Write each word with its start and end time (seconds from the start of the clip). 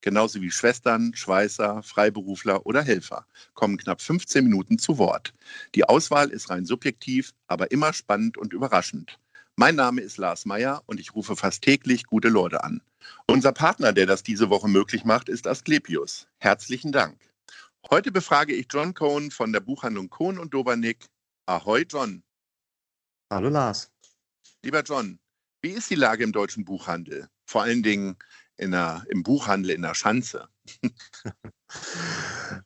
genauso 0.00 0.40
wie 0.40 0.50
Schwestern, 0.50 1.14
Schweißer, 1.14 1.82
Freiberufler 1.82 2.66
oder 2.66 2.82
Helfer, 2.82 3.26
kommen 3.54 3.76
knapp 3.76 4.00
15 4.00 4.44
Minuten 4.44 4.78
zu 4.78 4.98
Wort. 4.98 5.34
Die 5.74 5.84
Auswahl 5.84 6.30
ist 6.30 6.50
rein 6.50 6.64
subjektiv, 6.64 7.32
aber 7.46 7.70
immer 7.70 7.92
spannend 7.92 8.38
und 8.38 8.52
überraschend. 8.52 9.18
Mein 9.56 9.74
Name 9.74 10.00
ist 10.02 10.18
Lars 10.18 10.46
Meyer 10.46 10.82
und 10.86 11.00
ich 11.00 11.14
rufe 11.14 11.34
fast 11.34 11.62
täglich 11.62 12.04
gute 12.04 12.28
Leute 12.28 12.62
an. 12.62 12.80
Unser 13.26 13.52
Partner, 13.52 13.92
der 13.92 14.06
das 14.06 14.22
diese 14.22 14.50
Woche 14.50 14.68
möglich 14.68 15.04
macht, 15.04 15.28
ist 15.28 15.46
Asklepios. 15.46 16.28
Herzlichen 16.38 16.92
Dank. 16.92 17.18
Heute 17.90 18.12
befrage 18.12 18.54
ich 18.54 18.66
John 18.70 18.94
Cohn 18.94 19.30
von 19.30 19.52
der 19.52 19.60
Buchhandlung 19.60 20.10
Cohn 20.10 20.38
und 20.38 20.54
Dobernick. 20.54 21.06
Ahoi, 21.46 21.84
John. 21.88 22.22
Hallo, 23.32 23.48
Lars. 23.48 23.90
Lieber 24.62 24.82
John, 24.82 25.18
wie 25.62 25.70
ist 25.70 25.90
die 25.90 25.94
Lage 25.94 26.22
im 26.22 26.32
deutschen 26.32 26.64
Buchhandel? 26.64 27.28
Vor 27.46 27.62
allen 27.62 27.82
Dingen 27.82 28.16
in 28.58 28.72
der, 28.72 29.04
im 29.08 29.22
Buchhandel 29.22 29.70
in 29.70 29.82
der 29.82 29.94
Schanze? 29.94 30.48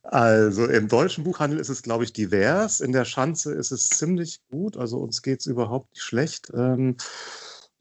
Also 0.02 0.66
im 0.66 0.86
deutschen 0.88 1.24
Buchhandel 1.24 1.58
ist 1.58 1.68
es, 1.68 1.82
glaube 1.82 2.04
ich, 2.04 2.12
divers. 2.12 2.80
In 2.80 2.92
der 2.92 3.04
Schanze 3.04 3.52
ist 3.52 3.72
es 3.72 3.88
ziemlich 3.88 4.40
gut. 4.48 4.76
Also 4.76 4.98
uns 4.98 5.22
geht 5.22 5.40
es 5.40 5.46
überhaupt 5.46 5.90
nicht 5.92 6.02
schlecht. 6.02 6.52
Ähm, 6.54 6.96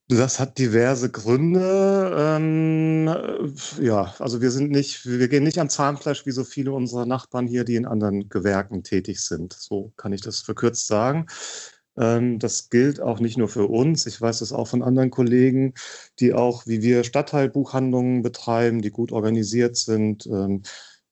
das 0.08 0.39
hat 0.39 0.58
diverse 0.58 1.09
Gründe. 1.09 2.13
Ähm, 2.17 3.08
ja, 3.80 4.13
also 4.19 4.41
wir 4.41 4.52
sind 4.52 4.72
nicht, 4.72 5.05
wir 5.05 5.28
gehen 5.30 5.44
nicht 5.44 5.59
am 5.59 5.69
Zahnfleisch 5.69 6.25
wie 6.25 6.31
so 6.31 6.44
viele 6.44 6.73
unserer 6.73 7.05
Nachbarn 7.05 7.47
hier, 7.47 7.63
die 7.63 7.75
in 7.75 7.85
anderen 7.85 8.28
Gewerken 8.28 8.83
tätig 8.83 9.22
sind. 9.22 9.53
So 9.53 9.94
kann 9.95 10.11
ich 10.11 10.22
das 10.22 10.39
verkürzt 10.39 10.88
sagen. 10.88 11.28
Ähm, 11.97 12.39
das 12.39 12.70
gilt 12.70 13.00
auch 13.02 13.20
nicht 13.20 13.38
nur 13.38 13.50
für 13.50 13.67
uns. 13.67 14.06
Ich 14.06 14.20
weiß 14.20 14.39
das 14.39 14.53
auch 14.53 14.67
von 14.67 14.84
anderen 14.84 15.09
Kollegen, 15.09 15.73
die 16.20 16.34
auch, 16.34 16.67
wie 16.67 16.81
wir, 16.81 17.03
Stadtteilbuchhandlungen 17.03 18.22
betreiben, 18.22 18.81
die 18.81 18.92
gut 18.92 19.11
organisiert 19.11 19.78
sind. 19.78 20.25
Ähm, 20.28 20.64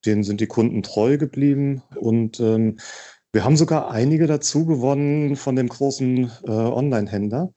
denen 0.05 0.23
sind 0.23 0.41
die 0.41 0.47
Kunden 0.47 0.83
treu 0.83 1.17
geblieben. 1.17 1.83
Und 1.95 2.39
ähm, 2.39 2.79
wir 3.31 3.43
haben 3.43 3.57
sogar 3.57 3.91
einige 3.91 4.27
dazu 4.27 4.65
gewonnen 4.65 5.35
von 5.35 5.55
dem 5.55 5.69
großen 5.69 6.31
äh, 6.43 6.51
Online-Händler, 6.51 7.53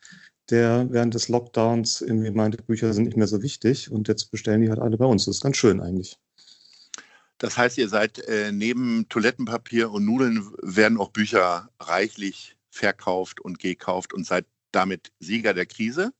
der 0.51 0.89
während 0.91 1.15
des 1.15 1.29
Lockdowns 1.29 2.03
irgendwie 2.03 2.31
meinte, 2.31 2.63
Bücher 2.63 2.93
sind 2.93 3.05
nicht 3.05 3.17
mehr 3.17 3.27
so 3.27 3.43
wichtig. 3.43 3.91
Und 3.91 4.09
jetzt 4.09 4.31
bestellen 4.31 4.63
die 4.63 4.69
halt 4.69 4.81
alle 4.81 4.99
bei 4.99 5.07
uns. 5.07 5.25
Das 5.25 5.37
ist 5.37 5.43
ganz 5.43 5.57
schön 5.57 5.81
eigentlich. 5.81 6.19
Das 7.39 7.57
heißt, 7.57 7.79
ihr 7.79 7.89
seid 7.89 8.19
äh, 8.29 8.53
neben 8.53 9.07
Toilettenpapier 9.09 9.91
und 9.91 10.05
Nudeln 10.05 10.49
werden 10.63 10.99
auch 10.99 11.11
Bücher 11.11 11.71
reichlich 11.81 12.57
verkauft 12.73 13.41
und 13.41 13.59
gekauft 13.59 14.13
und 14.13 14.27
seid 14.27 14.47
damit 14.73 15.13
Sieger 15.21 15.55
der 15.55 15.67
Krise? 15.67 16.13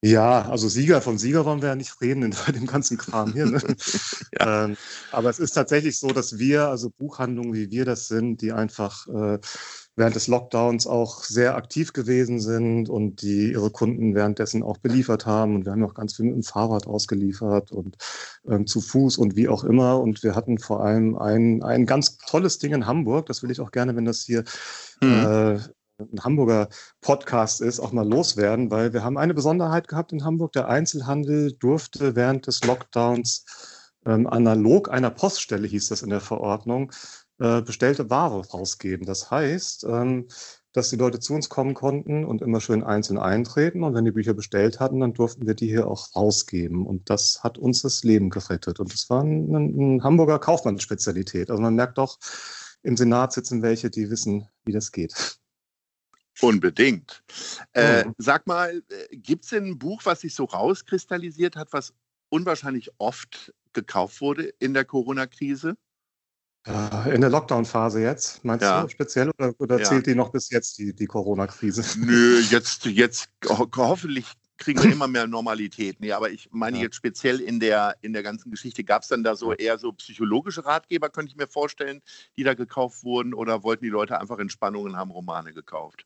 Ja, 0.00 0.42
also 0.42 0.68
Sieger 0.68 1.02
von 1.02 1.18
Sieger 1.18 1.44
wollen 1.44 1.60
wir 1.60 1.70
ja 1.70 1.74
nicht 1.74 2.00
reden 2.00 2.22
in 2.22 2.32
dem 2.54 2.66
ganzen 2.66 2.98
Kram 2.98 3.32
hier. 3.32 3.46
Ne? 3.46 3.60
ja. 4.38 4.64
ähm, 4.64 4.76
aber 5.10 5.28
es 5.28 5.40
ist 5.40 5.52
tatsächlich 5.52 5.98
so, 5.98 6.08
dass 6.08 6.38
wir, 6.38 6.68
also 6.68 6.90
Buchhandlungen 6.90 7.52
wie 7.54 7.70
wir 7.70 7.84
das 7.84 8.06
sind, 8.06 8.40
die 8.40 8.52
einfach 8.52 9.08
äh, 9.08 9.38
während 9.96 10.14
des 10.14 10.28
Lockdowns 10.28 10.86
auch 10.86 11.24
sehr 11.24 11.56
aktiv 11.56 11.92
gewesen 11.92 12.38
sind 12.38 12.88
und 12.88 13.22
die 13.22 13.50
ihre 13.50 13.70
Kunden 13.70 14.14
währenddessen 14.14 14.62
auch 14.62 14.78
beliefert 14.78 15.26
haben. 15.26 15.56
Und 15.56 15.64
wir 15.64 15.72
haben 15.72 15.84
auch 15.84 15.94
ganz 15.94 16.14
viel 16.14 16.26
mit 16.26 16.36
dem 16.36 16.44
Fahrrad 16.44 16.86
ausgeliefert 16.86 17.72
und 17.72 17.96
ähm, 18.48 18.68
zu 18.68 18.80
Fuß 18.80 19.18
und 19.18 19.34
wie 19.34 19.48
auch 19.48 19.64
immer. 19.64 20.00
Und 20.00 20.22
wir 20.22 20.36
hatten 20.36 20.58
vor 20.58 20.84
allem 20.84 21.16
ein, 21.18 21.64
ein 21.64 21.84
ganz 21.84 22.18
tolles 22.18 22.58
Ding 22.58 22.72
in 22.72 22.86
Hamburg. 22.86 23.26
Das 23.26 23.42
will 23.42 23.50
ich 23.50 23.60
auch 23.60 23.72
gerne, 23.72 23.96
wenn 23.96 24.04
das 24.04 24.22
hier 24.22 24.44
mhm. 25.00 25.26
äh, 25.26 25.58
ein 26.00 26.22
Hamburger 26.22 26.68
Podcast 27.00 27.60
ist, 27.60 27.80
auch 27.80 27.92
mal 27.92 28.08
loswerden, 28.08 28.70
weil 28.70 28.92
wir 28.92 29.02
haben 29.02 29.18
eine 29.18 29.34
Besonderheit 29.34 29.88
gehabt 29.88 30.12
in 30.12 30.24
Hamburg. 30.24 30.52
Der 30.52 30.68
Einzelhandel 30.68 31.52
durfte 31.52 32.14
während 32.14 32.46
des 32.46 32.62
Lockdowns 32.64 33.44
ähm, 34.06 34.26
analog 34.26 34.90
einer 34.90 35.10
Poststelle, 35.10 35.66
hieß 35.66 35.88
das 35.88 36.02
in 36.02 36.10
der 36.10 36.20
Verordnung, 36.20 36.92
äh, 37.40 37.62
bestellte 37.62 38.10
Ware 38.10 38.46
rausgeben. 38.48 39.06
Das 39.06 39.30
heißt, 39.30 39.84
ähm, 39.84 40.28
dass 40.72 40.90
die 40.90 40.96
Leute 40.96 41.18
zu 41.18 41.34
uns 41.34 41.48
kommen 41.48 41.74
konnten 41.74 42.24
und 42.24 42.42
immer 42.42 42.60
schön 42.60 42.84
einzeln 42.84 43.18
eintreten. 43.18 43.82
Und 43.82 43.94
wenn 43.94 44.04
die 44.04 44.12
Bücher 44.12 44.34
bestellt 44.34 44.78
hatten, 44.80 45.00
dann 45.00 45.14
durften 45.14 45.46
wir 45.46 45.54
die 45.54 45.66
hier 45.66 45.88
auch 45.88 46.14
rausgeben. 46.14 46.86
Und 46.86 47.10
das 47.10 47.40
hat 47.42 47.58
uns 47.58 47.82
das 47.82 48.04
Leben 48.04 48.30
gerettet. 48.30 48.78
Und 48.78 48.92
das 48.92 49.10
war 49.10 49.22
ein, 49.24 49.96
ein 49.96 50.04
Hamburger 50.04 50.38
Kaufmannsspezialität. 50.38 51.50
Also 51.50 51.60
man 51.60 51.74
merkt 51.74 51.98
doch, 51.98 52.18
im 52.88 52.96
Senat 52.96 53.34
sitzen 53.34 53.62
welche, 53.62 53.90
die 53.90 54.10
wissen, 54.10 54.48
wie 54.64 54.72
das 54.72 54.92
geht. 54.92 55.38
Unbedingt. 56.40 57.22
Äh, 57.74 58.04
mhm. 58.04 58.14
Sag 58.16 58.46
mal, 58.46 58.82
äh, 58.88 59.16
gibt 59.16 59.44
es 59.44 59.50
denn 59.50 59.66
ein 59.66 59.78
Buch, 59.78 60.00
was 60.04 60.22
sich 60.22 60.34
so 60.34 60.44
rauskristallisiert 60.44 61.54
hat, 61.54 61.72
was 61.72 61.92
unwahrscheinlich 62.30 62.90
oft 62.96 63.52
gekauft 63.74 64.22
wurde 64.22 64.54
in 64.58 64.72
der 64.72 64.86
Corona-Krise? 64.86 65.76
Äh, 66.66 67.14
in 67.14 67.20
der 67.20 67.28
Lockdown-Phase 67.28 68.00
jetzt, 68.00 68.42
meinst 68.42 68.62
ja. 68.62 68.82
du 68.82 68.88
speziell 68.88 69.30
oder, 69.38 69.52
oder 69.58 69.78
ja. 69.80 69.84
zählt 69.84 70.06
die 70.06 70.14
noch 70.14 70.30
bis 70.30 70.48
jetzt 70.48 70.78
die, 70.78 70.94
die 70.94 71.06
Corona-Krise? 71.06 71.84
Nö, 71.98 72.40
jetzt, 72.48 72.86
jetzt 72.86 73.28
ho 73.46 73.68
hoffentlich 73.76 74.32
kriegen 74.58 74.82
wir 74.82 74.92
immer 74.92 75.08
mehr 75.08 75.26
Normalität. 75.26 76.00
Nee, 76.00 76.12
aber 76.12 76.30
ich 76.30 76.48
meine 76.52 76.76
ja. 76.76 76.84
jetzt 76.84 76.96
speziell 76.96 77.40
in 77.40 77.60
der, 77.60 77.96
in 78.02 78.12
der 78.12 78.22
ganzen 78.22 78.50
Geschichte, 78.50 78.84
gab 78.84 79.02
es 79.02 79.08
dann 79.08 79.22
da 79.22 79.36
so 79.36 79.52
eher 79.54 79.78
so 79.78 79.92
psychologische 79.92 80.64
Ratgeber, 80.64 81.08
könnte 81.08 81.30
ich 81.30 81.36
mir 81.36 81.46
vorstellen, 81.46 82.02
die 82.36 82.44
da 82.44 82.54
gekauft 82.54 83.04
wurden 83.04 83.32
oder 83.32 83.62
wollten 83.62 83.84
die 83.84 83.90
Leute 83.90 84.20
einfach 84.20 84.38
Entspannung 84.38 84.84
und 84.84 84.96
haben 84.96 85.10
Romane 85.10 85.52
gekauft? 85.54 86.04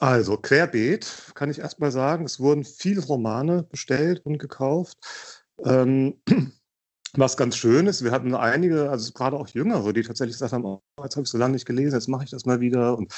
Also 0.00 0.36
querbeet 0.36 1.32
kann 1.34 1.50
ich 1.50 1.58
erst 1.58 1.78
mal 1.78 1.92
sagen, 1.92 2.24
es 2.24 2.40
wurden 2.40 2.64
viele 2.64 3.02
Romane 3.02 3.62
bestellt 3.62 4.20
und 4.24 4.38
gekauft. 4.38 4.96
Ähm, 5.64 6.20
was 7.14 7.36
ganz 7.36 7.56
schön 7.56 7.86
ist, 7.86 8.02
wir 8.02 8.10
hatten 8.10 8.34
einige, 8.34 8.90
also 8.90 9.12
gerade 9.12 9.36
auch 9.36 9.48
Jüngere, 9.48 9.92
die 9.92 10.02
tatsächlich 10.02 10.36
gesagt 10.36 10.54
haben, 10.54 10.64
oh, 10.64 10.82
jetzt 11.02 11.16
habe 11.16 11.24
ich 11.24 11.30
so 11.30 11.36
lange 11.36 11.52
nicht 11.52 11.66
gelesen, 11.66 11.94
jetzt 11.94 12.08
mache 12.08 12.24
ich 12.24 12.30
das 12.30 12.46
mal 12.46 12.60
wieder. 12.60 12.96
Und 12.96 13.12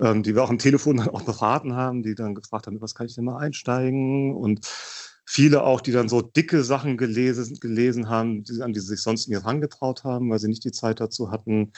ähm, 0.00 0.22
die 0.22 0.34
wir 0.34 0.44
auch 0.44 0.50
am 0.50 0.58
Telefon 0.58 0.98
dann 0.98 1.08
auch 1.08 1.22
beraten 1.22 1.74
haben, 1.74 2.02
die 2.02 2.14
dann 2.14 2.34
gefragt 2.34 2.66
haben, 2.66 2.80
was 2.80 2.94
kann 2.94 3.06
ich 3.06 3.14
denn 3.14 3.24
mal 3.24 3.38
einsteigen? 3.38 4.34
Und 4.34 4.66
viele 5.24 5.62
auch, 5.64 5.80
die 5.80 5.92
dann 5.92 6.08
so 6.08 6.22
dicke 6.22 6.62
Sachen 6.62 6.96
gelesen, 6.96 7.58
gelesen 7.60 8.08
haben, 8.08 8.44
die, 8.44 8.62
an 8.62 8.72
die 8.72 8.80
sie 8.80 8.88
sich 8.88 9.02
sonst 9.02 9.28
nie 9.28 9.34
herangetraut 9.34 10.04
haben, 10.04 10.30
weil 10.30 10.38
sie 10.38 10.48
nicht 10.48 10.64
die 10.64 10.72
Zeit 10.72 11.00
dazu 11.00 11.30
hatten. 11.30 11.72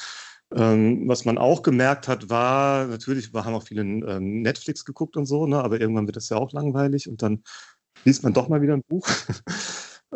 Ähm, 0.54 1.08
was 1.08 1.24
man 1.24 1.38
auch 1.38 1.62
gemerkt 1.62 2.08
hat, 2.08 2.30
war, 2.30 2.86
natürlich, 2.86 3.34
wir 3.34 3.44
haben 3.44 3.54
auch 3.54 3.64
viele 3.64 3.82
ähm, 3.82 4.42
Netflix 4.42 4.84
geguckt 4.84 5.16
und 5.16 5.26
so, 5.26 5.46
ne, 5.46 5.62
aber 5.62 5.80
irgendwann 5.80 6.06
wird 6.06 6.16
das 6.16 6.30
ja 6.30 6.38
auch 6.38 6.52
langweilig 6.52 7.08
und 7.08 7.22
dann 7.22 7.42
liest 8.04 8.22
man 8.22 8.32
doch 8.32 8.48
mal 8.48 8.62
wieder 8.62 8.74
ein 8.74 8.84
Buch. 8.88 9.08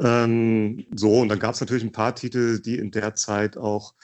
Ähm, 0.00 0.86
so, 0.94 1.20
und 1.20 1.28
dann 1.28 1.38
gab 1.38 1.54
es 1.54 1.60
natürlich 1.60 1.84
ein 1.84 1.92
paar 1.92 2.14
Titel, 2.14 2.60
die 2.60 2.78
in 2.78 2.90
der 2.90 3.14
Zeit 3.14 3.56
auch 3.56 3.94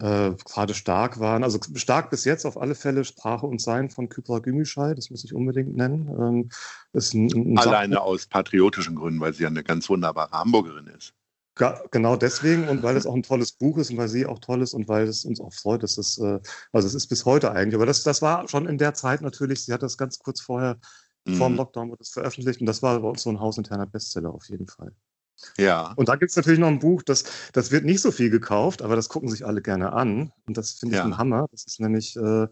äh, 0.00 0.32
gerade 0.44 0.74
stark 0.74 1.18
waren. 1.18 1.42
Also 1.42 1.58
stark 1.74 2.10
bis 2.10 2.24
jetzt 2.24 2.44
auf 2.44 2.56
alle 2.60 2.74
Fälle 2.74 3.04
Sprache 3.04 3.46
und 3.46 3.60
Sein 3.60 3.90
von 3.90 4.08
Kypra 4.08 4.38
Gümüşay, 4.38 4.94
das 4.94 5.10
muss 5.10 5.24
ich 5.24 5.34
unbedingt 5.34 5.76
nennen. 5.76 6.08
Ähm, 6.08 6.48
ist 6.92 7.14
ein, 7.14 7.26
ein 7.26 7.58
Alleine 7.58 7.96
Sach 7.96 8.02
aus 8.02 8.26
patriotischen 8.26 8.94
Gründen, 8.94 9.20
weil 9.20 9.34
sie 9.34 9.42
ja 9.42 9.48
eine 9.48 9.64
ganz 9.64 9.88
wunderbare 9.88 10.30
Hamburgerin 10.30 10.86
ist. 10.86 11.14
Ga, 11.56 11.82
genau 11.90 12.14
deswegen 12.14 12.68
und 12.68 12.84
weil 12.84 12.96
es 12.96 13.04
auch 13.04 13.14
ein 13.14 13.24
tolles 13.24 13.50
Buch 13.50 13.78
ist 13.78 13.90
und 13.90 13.96
weil 13.96 14.06
sie 14.06 14.26
auch 14.26 14.38
toll 14.38 14.62
ist 14.62 14.74
und 14.74 14.86
weil 14.86 15.08
es 15.08 15.24
uns 15.24 15.40
auch 15.40 15.52
freut, 15.52 15.82
dass 15.82 15.98
es, 15.98 16.16
äh, 16.18 16.38
also 16.70 16.86
es 16.86 16.94
ist 16.94 17.08
bis 17.08 17.24
heute 17.24 17.50
eigentlich, 17.50 17.74
aber 17.74 17.86
das, 17.86 18.04
das 18.04 18.22
war 18.22 18.46
schon 18.48 18.68
in 18.68 18.78
der 18.78 18.94
Zeit 18.94 19.22
natürlich, 19.22 19.64
sie 19.64 19.72
hat 19.72 19.82
das 19.82 19.98
ganz 19.98 20.20
kurz 20.20 20.40
vorher, 20.40 20.78
mhm. 21.24 21.34
vor 21.34 21.48
dem 21.48 21.56
Lockdown 21.56 21.90
wurde 21.90 22.02
es 22.02 22.10
veröffentlicht 22.10 22.60
und 22.60 22.66
das 22.66 22.80
war 22.80 23.00
bei 23.00 23.08
uns 23.08 23.22
so 23.22 23.30
ein 23.30 23.40
hausinterner 23.40 23.86
Bestseller 23.86 24.32
auf 24.32 24.48
jeden 24.48 24.68
Fall. 24.68 24.92
Ja. 25.56 25.92
Und 25.96 26.08
da 26.08 26.16
gibt 26.16 26.30
es 26.30 26.36
natürlich 26.36 26.58
noch 26.58 26.68
ein 26.68 26.78
Buch, 26.78 27.02
das, 27.02 27.24
das 27.52 27.70
wird 27.70 27.84
nicht 27.84 28.00
so 28.00 28.10
viel 28.10 28.30
gekauft, 28.30 28.82
aber 28.82 28.96
das 28.96 29.08
gucken 29.08 29.28
sich 29.28 29.46
alle 29.46 29.62
gerne 29.62 29.92
an. 29.92 30.32
Und 30.46 30.56
das 30.56 30.72
finde 30.72 30.96
ich 30.96 30.98
ja. 30.98 31.04
ein 31.04 31.18
Hammer. 31.18 31.46
Das 31.52 31.64
ist 31.64 31.80
nämlich 31.80 32.16
äh, 32.16 32.46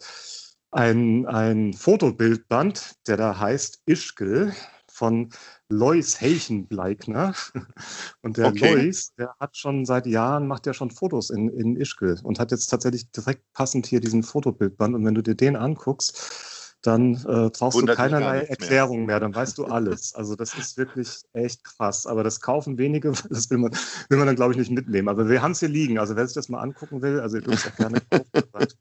ein, 0.70 1.26
ein 1.26 1.72
Fotobildband, 1.72 2.96
der 3.06 3.16
da 3.16 3.38
heißt 3.38 3.82
Ischgl 3.86 4.52
von 4.96 5.28
Lois 5.68 6.20
Heichenbleikner. 6.20 7.34
Und 8.22 8.38
der 8.38 8.48
okay. 8.48 8.74
Lois, 8.74 9.12
der 9.18 9.34
hat 9.38 9.56
schon 9.56 9.84
seit 9.84 10.06
Jahren, 10.06 10.46
macht 10.46 10.66
ja 10.66 10.74
schon 10.74 10.90
Fotos 10.90 11.30
in, 11.30 11.48
in 11.50 11.76
Ischgl 11.76 12.18
und 12.22 12.38
hat 12.38 12.50
jetzt 12.50 12.68
tatsächlich 12.68 13.10
direkt 13.10 13.42
passend 13.52 13.86
hier 13.86 14.00
diesen 14.00 14.22
Fotobildband. 14.22 14.94
Und 14.94 15.04
wenn 15.04 15.14
du 15.14 15.22
dir 15.22 15.34
den 15.34 15.56
anguckst, 15.56 16.55
dann 16.82 17.14
äh, 17.14 17.50
brauchst 17.50 17.78
Wundert 17.78 17.98
du 17.98 18.02
keinerlei 18.02 18.42
Erklärung 18.42 18.98
mehr. 18.98 19.06
mehr. 19.06 19.20
dann 19.20 19.34
weißt 19.34 19.58
du 19.58 19.64
alles. 19.64 20.14
Also 20.14 20.36
das 20.36 20.54
ist 20.54 20.76
wirklich 20.76 21.22
echt 21.32 21.64
krass. 21.64 22.06
Aber 22.06 22.22
das 22.22 22.40
kaufen 22.40 22.78
wenige, 22.78 23.12
das 23.30 23.50
will 23.50 23.58
man, 23.58 23.72
will 24.08 24.18
man 24.18 24.26
dann, 24.26 24.36
glaube 24.36 24.52
ich, 24.52 24.58
nicht 24.58 24.70
mitnehmen. 24.70 25.08
Aber 25.08 25.28
wir 25.28 25.42
haben 25.42 25.52
es 25.52 25.60
hier 25.60 25.68
liegen. 25.68 25.98
Also 25.98 26.16
wer 26.16 26.26
sich 26.26 26.34
das 26.34 26.48
mal 26.48 26.60
angucken 26.60 27.02
will, 27.02 27.20
also 27.20 27.36
ihr 27.36 27.42
dürft 27.42 27.66
es 27.66 27.72
auch 27.72 27.76
gerne 27.76 28.00
kaufen. 28.00 28.74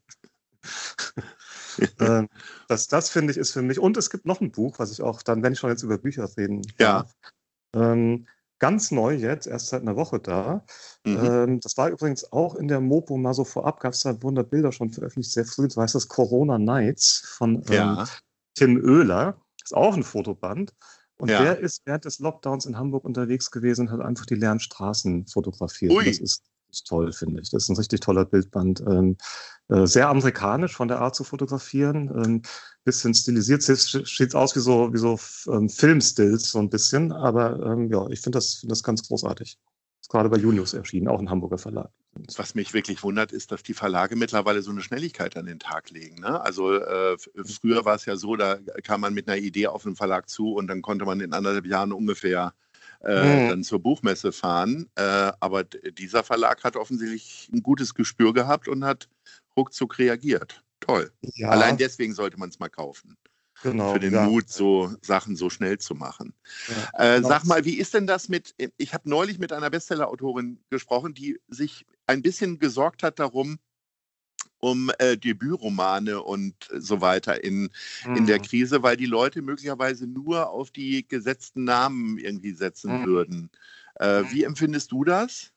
ähm, 2.00 2.28
das, 2.68 2.88
das 2.88 3.10
finde 3.10 3.32
ich 3.32 3.38
ist 3.38 3.52
für 3.52 3.62
mich. 3.62 3.78
Und 3.78 3.96
es 3.96 4.10
gibt 4.10 4.26
noch 4.26 4.40
ein 4.40 4.52
Buch, 4.52 4.78
was 4.78 4.92
ich 4.92 5.02
auch 5.02 5.22
dann, 5.22 5.42
wenn 5.42 5.52
ich 5.52 5.58
schon 5.58 5.70
jetzt 5.70 5.82
über 5.82 5.98
Bücher 5.98 6.28
reden 6.36 6.62
ja. 6.78 7.06
ähm, 7.74 8.26
ganz 8.58 8.90
neu 8.90 9.14
jetzt, 9.14 9.46
erst 9.46 9.68
seit 9.68 9.82
einer 9.82 9.96
Woche 9.96 10.18
da. 10.18 10.64
Mhm. 11.04 11.24
Ähm, 11.24 11.60
das 11.60 11.76
war 11.76 11.90
übrigens 11.90 12.32
auch 12.32 12.54
in 12.54 12.68
der 12.68 12.80
Mopo 12.80 13.16
mal 13.16 13.34
so 13.34 13.44
vorab, 13.44 13.80
gab 13.80 13.92
es 13.92 14.00
da 14.00 14.22
wunderbar 14.22 14.50
Bilder 14.50 14.72
schon 14.72 14.90
veröffentlicht, 14.90 15.32
sehr 15.32 15.44
früh. 15.44 15.68
So 15.68 15.82
heißt 15.82 15.94
das 15.94 16.08
Corona 16.08 16.58
Nights 16.58 17.22
von 17.36 17.56
ähm, 17.68 17.72
ja. 17.72 18.08
Tim 18.54 18.76
Oehler. 18.82 19.40
Ist 19.62 19.74
auch 19.74 19.96
ein 19.96 20.04
Fotoband. 20.04 20.72
Und 21.18 21.30
ja. 21.30 21.42
der 21.42 21.58
ist 21.58 21.82
während 21.86 22.04
des 22.04 22.18
Lockdowns 22.18 22.66
in 22.66 22.76
Hamburg 22.76 23.04
unterwegs 23.04 23.50
gewesen 23.50 23.88
und 23.88 23.92
hat 23.92 24.00
einfach 24.00 24.26
die 24.26 24.34
leeren 24.34 24.60
Straßen 24.60 25.26
fotografiert. 25.26 25.92
Das 26.06 26.18
ist, 26.18 26.42
ist 26.76 26.86
toll, 26.86 27.12
finde 27.12 27.40
ich. 27.40 27.50
Das 27.50 27.64
ist 27.64 27.68
ein 27.68 27.76
richtig 27.76 28.00
toller 28.00 28.24
Bildband. 28.24 28.80
Ähm, 28.80 29.16
äh, 29.68 29.86
sehr 29.86 30.08
amerikanisch 30.08 30.74
von 30.74 30.88
der 30.88 31.00
Art 31.00 31.14
zu 31.14 31.24
fotografieren. 31.24 32.10
Ähm, 32.24 32.42
bisschen 32.84 33.14
stilisiert, 33.14 33.62
sieht 33.62 34.34
aus 34.34 34.54
wie 34.54 34.60
so, 34.60 34.92
wie 34.92 34.98
so 34.98 35.18
ähm, 35.52 35.68
Filmstills 35.68 36.50
so 36.50 36.58
ein 36.58 36.70
bisschen. 36.70 37.12
Aber 37.12 37.58
ähm, 37.66 37.90
ja, 37.90 38.06
ich 38.08 38.20
finde 38.20 38.36
das, 38.36 38.56
find 38.56 38.70
das 38.70 38.82
ganz 38.82 39.06
großartig. 39.08 39.58
Ist 40.00 40.10
gerade 40.10 40.28
bei 40.28 40.36
Junius 40.36 40.72
erschienen, 40.72 41.08
auch 41.08 41.18
ein 41.18 41.30
Hamburger 41.30 41.58
Verlag. 41.58 41.90
Was 42.36 42.54
mich 42.54 42.72
wirklich 42.72 43.02
wundert, 43.02 43.32
ist, 43.32 43.50
dass 43.50 43.62
die 43.62 43.74
Verlage 43.74 44.14
mittlerweile 44.14 44.62
so 44.62 44.70
eine 44.70 44.80
Schnelligkeit 44.80 45.36
an 45.36 45.46
den 45.46 45.58
Tag 45.58 45.90
legen. 45.90 46.20
Ne? 46.20 46.40
Also 46.40 46.74
äh, 46.74 47.16
früher 47.44 47.84
war 47.84 47.96
es 47.96 48.04
ja 48.04 48.16
so, 48.16 48.36
da 48.36 48.58
kam 48.84 49.00
man 49.00 49.14
mit 49.14 49.28
einer 49.28 49.36
Idee 49.36 49.66
auf 49.66 49.84
einen 49.84 49.96
Verlag 49.96 50.28
zu 50.28 50.54
und 50.54 50.68
dann 50.68 50.80
konnte 50.80 51.04
man 51.04 51.20
in 51.20 51.32
anderthalb 51.32 51.66
Jahren 51.66 51.92
ungefähr 51.92 52.54
äh, 53.04 53.44
mhm. 53.44 53.48
dann 53.50 53.64
zur 53.64 53.80
Buchmesse 53.80 54.32
fahren. 54.32 54.88
Äh, 54.94 55.32
aber 55.40 55.64
dieser 55.64 56.22
Verlag 56.22 56.64
hat 56.64 56.76
offensichtlich 56.76 57.48
ein 57.52 57.62
gutes 57.62 57.94
Gespür 57.94 58.32
gehabt 58.32 58.68
und 58.68 58.84
hat 58.84 59.08
ruckzuck 59.56 59.98
reagiert. 59.98 60.62
Toll. 60.80 61.10
Ja. 61.20 61.50
Allein 61.50 61.76
deswegen 61.76 62.14
sollte 62.14 62.38
man 62.38 62.50
es 62.50 62.58
mal 62.58 62.68
kaufen. 62.68 63.16
Genau, 63.62 63.94
für 63.94 64.00
den 64.00 64.12
ja. 64.12 64.26
Mut, 64.26 64.50
so 64.50 64.94
Sachen 65.00 65.34
so 65.34 65.48
schnell 65.48 65.78
zu 65.78 65.94
machen. 65.94 66.34
Ja, 66.68 67.16
äh, 67.16 67.22
sag 67.22 67.44
mal, 67.44 67.64
wie 67.64 67.78
ist 67.78 67.94
denn 67.94 68.06
das 68.06 68.28
mit, 68.28 68.54
ich 68.76 68.92
habe 68.92 69.08
neulich 69.08 69.38
mit 69.38 69.52
einer 69.52 69.70
Bestseller-Autorin 69.70 70.58
gesprochen, 70.68 71.14
die 71.14 71.40
sich 71.48 71.86
ein 72.06 72.20
bisschen 72.20 72.58
gesorgt 72.58 73.02
hat 73.02 73.18
darum, 73.18 73.58
um 74.58 74.90
äh, 74.98 75.16
Debütromane 75.16 76.22
und 76.22 76.54
so 76.76 77.00
weiter 77.00 77.42
in, 77.42 77.70
mhm. 78.06 78.16
in 78.16 78.26
der 78.26 78.38
mhm. 78.38 78.42
Krise, 78.42 78.82
weil 78.82 78.96
die 78.96 79.06
Leute 79.06 79.42
möglicherweise 79.42 80.06
nur 80.06 80.50
auf 80.50 80.70
die 80.70 81.06
gesetzten 81.06 81.64
Namen 81.64 82.18
irgendwie 82.18 82.52
setzen 82.52 83.00
mhm. 83.00 83.06
würden. 83.06 83.50
Äh, 83.96 84.24
wie 84.30 84.44
empfindest 84.44 84.92
du 84.92 85.04
das? 85.04 85.52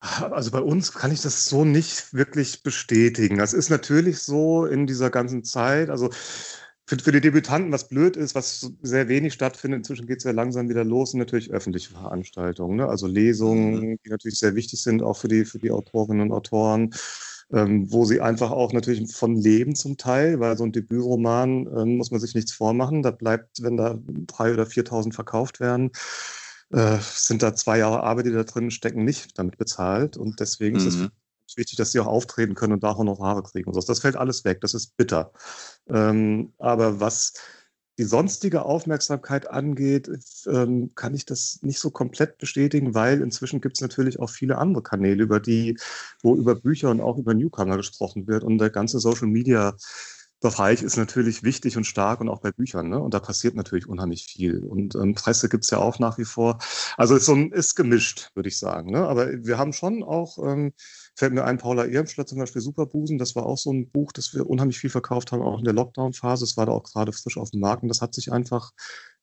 Also 0.00 0.50
bei 0.50 0.60
uns 0.60 0.92
kann 0.92 1.12
ich 1.12 1.20
das 1.20 1.46
so 1.46 1.64
nicht 1.64 2.12
wirklich 2.12 2.64
bestätigen. 2.64 3.38
Das 3.38 3.52
ist 3.52 3.70
natürlich 3.70 4.18
so 4.18 4.66
in 4.66 4.86
dieser 4.88 5.10
ganzen 5.10 5.44
Zeit. 5.44 5.90
Also 5.90 6.10
für, 6.86 6.98
für 6.98 7.12
die 7.12 7.20
Debütanten, 7.20 7.70
was 7.70 7.88
blöd 7.88 8.16
ist, 8.16 8.34
was 8.34 8.72
sehr 8.82 9.08
wenig 9.08 9.32
stattfindet, 9.32 9.78
inzwischen 9.78 10.06
geht 10.08 10.18
es 10.18 10.24
ja 10.24 10.32
langsam 10.32 10.68
wieder 10.68 10.84
los, 10.84 11.12
sind 11.12 11.20
natürlich 11.20 11.52
öffentliche 11.52 11.92
Veranstaltungen. 11.92 12.76
Ne? 12.76 12.88
Also 12.88 13.06
Lesungen, 13.06 13.90
mhm. 13.90 13.98
die 14.04 14.10
natürlich 14.10 14.40
sehr 14.40 14.56
wichtig 14.56 14.82
sind, 14.82 15.02
auch 15.02 15.16
für 15.16 15.28
die, 15.28 15.44
für 15.44 15.60
die 15.60 15.70
Autorinnen 15.70 16.30
und 16.30 16.36
Autoren. 16.36 16.92
Ähm, 17.52 17.92
wo 17.92 18.06
sie 18.06 18.22
einfach 18.22 18.50
auch 18.50 18.72
natürlich 18.72 19.12
von 19.14 19.36
leben 19.36 19.74
zum 19.74 19.98
Teil, 19.98 20.40
weil 20.40 20.56
so 20.56 20.64
ein 20.64 20.72
Debütroman 20.72 21.66
äh, 21.66 21.84
muss 21.84 22.10
man 22.10 22.18
sich 22.18 22.34
nichts 22.34 22.52
vormachen. 22.52 23.02
Da 23.02 23.10
bleibt, 23.10 23.62
wenn 23.62 23.76
da 23.76 23.98
drei 24.26 24.54
oder 24.54 24.64
4.000 24.64 25.12
verkauft 25.12 25.60
werden, 25.60 25.90
äh, 26.70 26.96
sind 27.00 27.42
da 27.42 27.54
zwei 27.54 27.78
Jahre 27.78 28.02
Arbeit, 28.02 28.26
die 28.26 28.32
da 28.32 28.44
drin 28.44 28.70
stecken, 28.70 29.04
nicht 29.04 29.38
damit 29.38 29.58
bezahlt. 29.58 30.16
Und 30.16 30.40
deswegen 30.40 30.80
mhm. 30.80 30.88
ist 30.88 30.98
es 31.46 31.56
wichtig, 31.56 31.76
dass 31.76 31.92
sie 31.92 32.00
auch 32.00 32.06
auftreten 32.06 32.54
können 32.54 32.72
und 32.72 32.82
da 32.82 32.96
Honorare 32.96 33.42
kriegen. 33.42 33.68
Und 33.68 33.74
so. 33.74 33.80
Das 33.80 34.00
fällt 34.00 34.16
alles 34.16 34.44
weg. 34.44 34.60
Das 34.62 34.72
ist 34.72 34.96
bitter. 34.96 35.32
Ähm, 35.88 36.54
aber 36.58 37.00
was 37.00 37.34
die 37.98 38.04
sonstige 38.04 38.64
Aufmerksamkeit 38.64 39.50
angeht, 39.50 40.10
ähm, 40.46 40.92
kann 40.94 41.14
ich 41.14 41.26
das 41.26 41.58
nicht 41.62 41.78
so 41.78 41.90
komplett 41.90 42.38
bestätigen, 42.38 42.94
weil 42.94 43.20
inzwischen 43.20 43.60
gibt 43.60 43.76
es 43.76 43.82
natürlich 43.82 44.18
auch 44.18 44.30
viele 44.30 44.58
andere 44.58 44.82
Kanäle, 44.82 45.22
über 45.22 45.40
die, 45.40 45.76
wo 46.22 46.34
über 46.34 46.54
Bücher 46.54 46.90
und 46.90 47.00
auch 47.00 47.18
über 47.18 47.34
Newcomer 47.34 47.76
gesprochen 47.76 48.26
wird. 48.26 48.44
Und 48.44 48.58
der 48.58 48.70
ganze 48.70 48.98
Social 48.98 49.28
Media 49.28 49.74
Bereich 50.42 50.82
ist 50.82 50.96
natürlich 50.96 51.44
wichtig 51.44 51.76
und 51.76 51.84
stark 51.84 52.20
und 52.20 52.28
auch 52.28 52.40
bei 52.40 52.50
Büchern. 52.50 52.88
Ne? 52.88 52.98
Und 52.98 53.14
da 53.14 53.20
passiert 53.20 53.54
natürlich 53.54 53.86
unheimlich 53.86 54.24
viel. 54.24 54.58
Und 54.58 54.94
ähm, 54.96 55.14
Presse 55.14 55.48
gibt's 55.48 55.70
ja 55.70 55.78
auch 55.78 56.00
nach 56.00 56.18
wie 56.18 56.24
vor. 56.24 56.58
Also 56.96 57.16
ist, 57.16 57.26
so 57.26 57.34
ein, 57.34 57.52
ist 57.52 57.76
gemischt, 57.76 58.30
würde 58.34 58.48
ich 58.48 58.58
sagen. 58.58 58.90
Ne? 58.90 59.06
Aber 59.06 59.28
wir 59.44 59.56
haben 59.56 59.72
schon 59.72 60.02
auch, 60.02 60.38
ähm, 60.38 60.72
fällt 61.14 61.32
mir 61.32 61.44
ein, 61.44 61.58
Paula 61.58 61.86
Ehrenschler 61.86 62.26
zum 62.26 62.38
Beispiel 62.38 62.60
Superbusen. 62.60 63.18
Das 63.18 63.36
war 63.36 63.46
auch 63.46 63.56
so 63.56 63.72
ein 63.72 63.90
Buch, 63.90 64.12
das 64.12 64.34
wir 64.34 64.50
unheimlich 64.50 64.78
viel 64.78 64.90
verkauft 64.90 65.32
haben, 65.32 65.42
auch 65.42 65.58
in 65.58 65.64
der 65.64 65.74
Lockdown-Phase. 65.74 66.44
Es 66.44 66.56
war 66.56 66.66
da 66.66 66.72
auch 66.72 66.84
gerade 66.84 67.12
frisch 67.12 67.38
auf 67.38 67.52
dem 67.52 67.60
Markt 67.60 67.84
und 67.84 67.88
das 67.88 68.02
hat 68.02 68.12
sich 68.12 68.32
einfach 68.32 68.72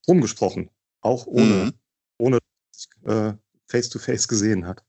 rumgesprochen. 0.08 0.70
Auch 1.02 1.28
ohne, 1.28 1.66
mhm. 1.66 1.74
ohne 2.18 2.40
äh, 3.04 3.34
face-to-face 3.68 4.24
-face 4.24 4.28
gesehen 4.30 4.66
hat. 4.66 4.84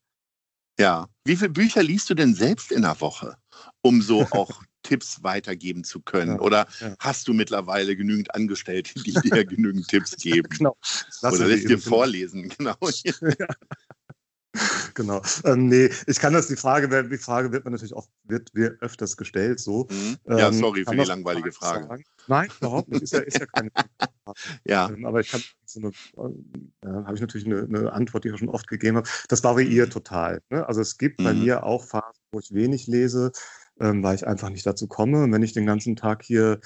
Ja. 0.78 1.08
Wie 1.24 1.36
viele 1.36 1.50
Bücher 1.50 1.82
liest 1.82 2.08
du 2.08 2.14
denn 2.14 2.34
selbst 2.34 2.72
in 2.72 2.82
der 2.82 3.00
Woche, 3.00 3.36
um 3.82 4.00
so 4.00 4.22
auch 4.30 4.62
Tipps 4.82 5.22
weitergeben 5.22 5.84
zu 5.84 6.00
können? 6.00 6.36
Ja, 6.36 6.40
Oder 6.40 6.66
ja. 6.80 6.94
hast 6.98 7.28
du 7.28 7.32
mittlerweile 7.32 7.96
genügend 7.96 8.34
Angestellte, 8.34 8.94
die 9.02 9.12
dir 9.12 9.12
genügend 9.44 9.88
Tipps 9.88 10.16
geben? 10.16 10.48
genau. 10.56 10.76
Oder 11.22 11.46
lässt 11.46 11.68
dir 11.68 11.78
vorlesen, 11.78 12.52
genau. 12.56 12.76
Genau. 14.94 15.22
Ähm, 15.44 15.68
nee, 15.68 15.90
ich 16.06 16.18
kann 16.18 16.32
das, 16.32 16.48
die 16.48 16.56
Frage, 16.56 17.08
die 17.08 17.18
Frage 17.18 17.52
wird 17.52 17.64
man 17.64 17.72
natürlich 17.72 17.94
auch, 17.94 18.08
wird, 18.24 18.52
wird 18.52 18.82
öfters 18.82 19.16
gestellt, 19.16 19.60
so. 19.60 19.86
Mhm. 19.90 20.16
Ja, 20.28 20.48
ähm, 20.48 20.54
sorry 20.54 20.84
für 20.84 20.96
die 20.96 21.04
langweilige 21.04 21.52
Frage. 21.52 21.86
Sagen. 21.86 22.04
Nein, 22.26 22.48
überhaupt 22.60 22.88
nicht. 22.88 23.02
Ist 23.02 23.12
ja, 23.12 23.20
ist 23.20 23.38
ja 23.38 23.46
keine 23.46 23.70
Frage. 24.24 24.38
ja. 24.64 24.88
Ähm, 24.88 25.06
aber 25.06 25.20
ich 25.20 25.32
habe 25.32 25.44
so 25.64 25.80
äh, 25.80 26.86
habe 26.86 27.14
ich 27.14 27.20
natürlich 27.20 27.46
eine, 27.46 27.62
eine, 27.62 27.92
Antwort, 27.92 28.24
die 28.24 28.30
ich 28.30 28.38
schon 28.38 28.48
oft 28.48 28.66
gegeben 28.66 28.96
habe. 28.96 29.08
Das 29.28 29.44
variiert 29.44 29.92
total. 29.92 30.42
Ne? 30.50 30.66
Also 30.66 30.80
es 30.80 30.98
gibt 30.98 31.20
mhm. 31.20 31.24
bei 31.24 31.34
mir 31.34 31.64
auch 31.64 31.84
Phasen, 31.84 32.20
wo 32.32 32.40
ich 32.40 32.52
wenig 32.52 32.88
lese, 32.88 33.30
ähm, 33.80 34.02
weil 34.02 34.14
ich 34.14 34.26
einfach 34.26 34.50
nicht 34.50 34.66
dazu 34.66 34.86
komme. 34.86 35.24
Und 35.24 35.32
wenn 35.32 35.42
ich 35.42 35.52
den 35.52 35.66
ganzen 35.66 35.96
Tag 35.96 36.22
hier 36.22 36.60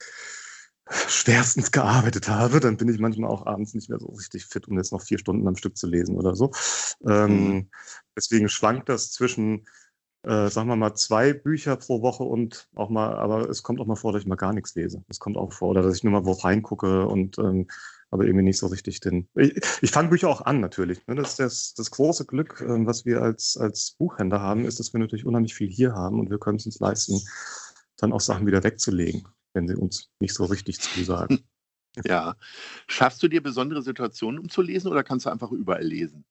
schwerstens 0.86 1.72
gearbeitet 1.72 2.28
habe, 2.28 2.60
dann 2.60 2.76
bin 2.76 2.88
ich 2.88 2.98
manchmal 2.98 3.30
auch 3.30 3.46
abends 3.46 3.74
nicht 3.74 3.88
mehr 3.88 3.98
so 3.98 4.08
richtig 4.08 4.44
fit, 4.44 4.68
um 4.68 4.76
jetzt 4.76 4.92
noch 4.92 5.00
vier 5.00 5.18
Stunden 5.18 5.48
am 5.48 5.56
Stück 5.56 5.76
zu 5.78 5.86
lesen 5.86 6.16
oder 6.16 6.34
so. 6.34 6.50
Ähm, 7.06 7.48
mhm. 7.48 7.70
Deswegen 8.16 8.48
schwankt 8.50 8.90
das 8.90 9.10
zwischen, 9.10 9.66
äh, 10.24 10.48
sagen 10.48 10.68
wir 10.68 10.76
mal, 10.76 10.94
zwei 10.94 11.32
Bücher 11.32 11.76
pro 11.76 12.02
Woche 12.02 12.24
und 12.24 12.68
auch 12.74 12.90
mal, 12.90 13.16
aber 13.16 13.48
es 13.48 13.62
kommt 13.62 13.80
auch 13.80 13.86
mal 13.86 13.96
vor, 13.96 14.12
dass 14.12 14.22
ich 14.22 14.28
mal 14.28 14.34
gar 14.34 14.52
nichts 14.52 14.74
lese. 14.74 15.02
Es 15.08 15.18
kommt 15.18 15.38
auch 15.38 15.54
vor, 15.54 15.70
oder 15.70 15.82
dass 15.82 15.96
ich 15.96 16.04
nur 16.04 16.12
mal 16.12 16.26
wo 16.26 16.32
reingucke 16.32 17.06
und 17.06 17.38
ähm, 17.38 17.66
aber 18.14 18.26
irgendwie 18.26 18.44
nicht 18.44 18.58
so 18.58 18.68
richtig 18.68 19.00
den. 19.00 19.28
Ich, 19.34 19.60
ich 19.82 19.90
fange 19.90 20.08
Bücher 20.08 20.28
auch 20.28 20.42
an 20.42 20.60
natürlich. 20.60 21.04
Ne? 21.08 21.16
Das 21.16 21.34
das, 21.34 21.74
das 21.74 21.90
große 21.90 22.26
Glück, 22.26 22.64
ähm, 22.64 22.86
was 22.86 23.04
wir 23.04 23.20
als, 23.20 23.56
als 23.56 23.96
Buchhändler 23.98 24.40
haben, 24.40 24.66
ist, 24.66 24.78
dass 24.78 24.92
wir 24.92 25.00
natürlich 25.00 25.26
unheimlich 25.26 25.52
viel 25.52 25.68
hier 25.68 25.94
haben 25.94 26.20
und 26.20 26.30
wir 26.30 26.38
können 26.38 26.58
es 26.58 26.64
uns 26.64 26.78
leisten, 26.78 27.20
dann 27.96 28.12
auch 28.12 28.20
Sachen 28.20 28.46
wieder 28.46 28.62
wegzulegen, 28.62 29.26
wenn 29.52 29.66
sie 29.66 29.74
uns 29.74 30.12
nicht 30.20 30.32
so 30.32 30.44
richtig 30.44 30.80
zusagen. 30.80 31.40
Ja. 32.04 32.34
Schaffst 32.88 33.22
du 33.22 33.28
dir 33.28 33.40
besondere 33.40 33.80
Situationen, 33.80 34.40
um 34.40 34.48
zu 34.48 34.62
lesen 34.62 34.90
oder 34.90 35.04
kannst 35.04 35.26
du 35.26 35.30
einfach 35.30 35.52
überall 35.52 35.84
lesen? 35.84 36.24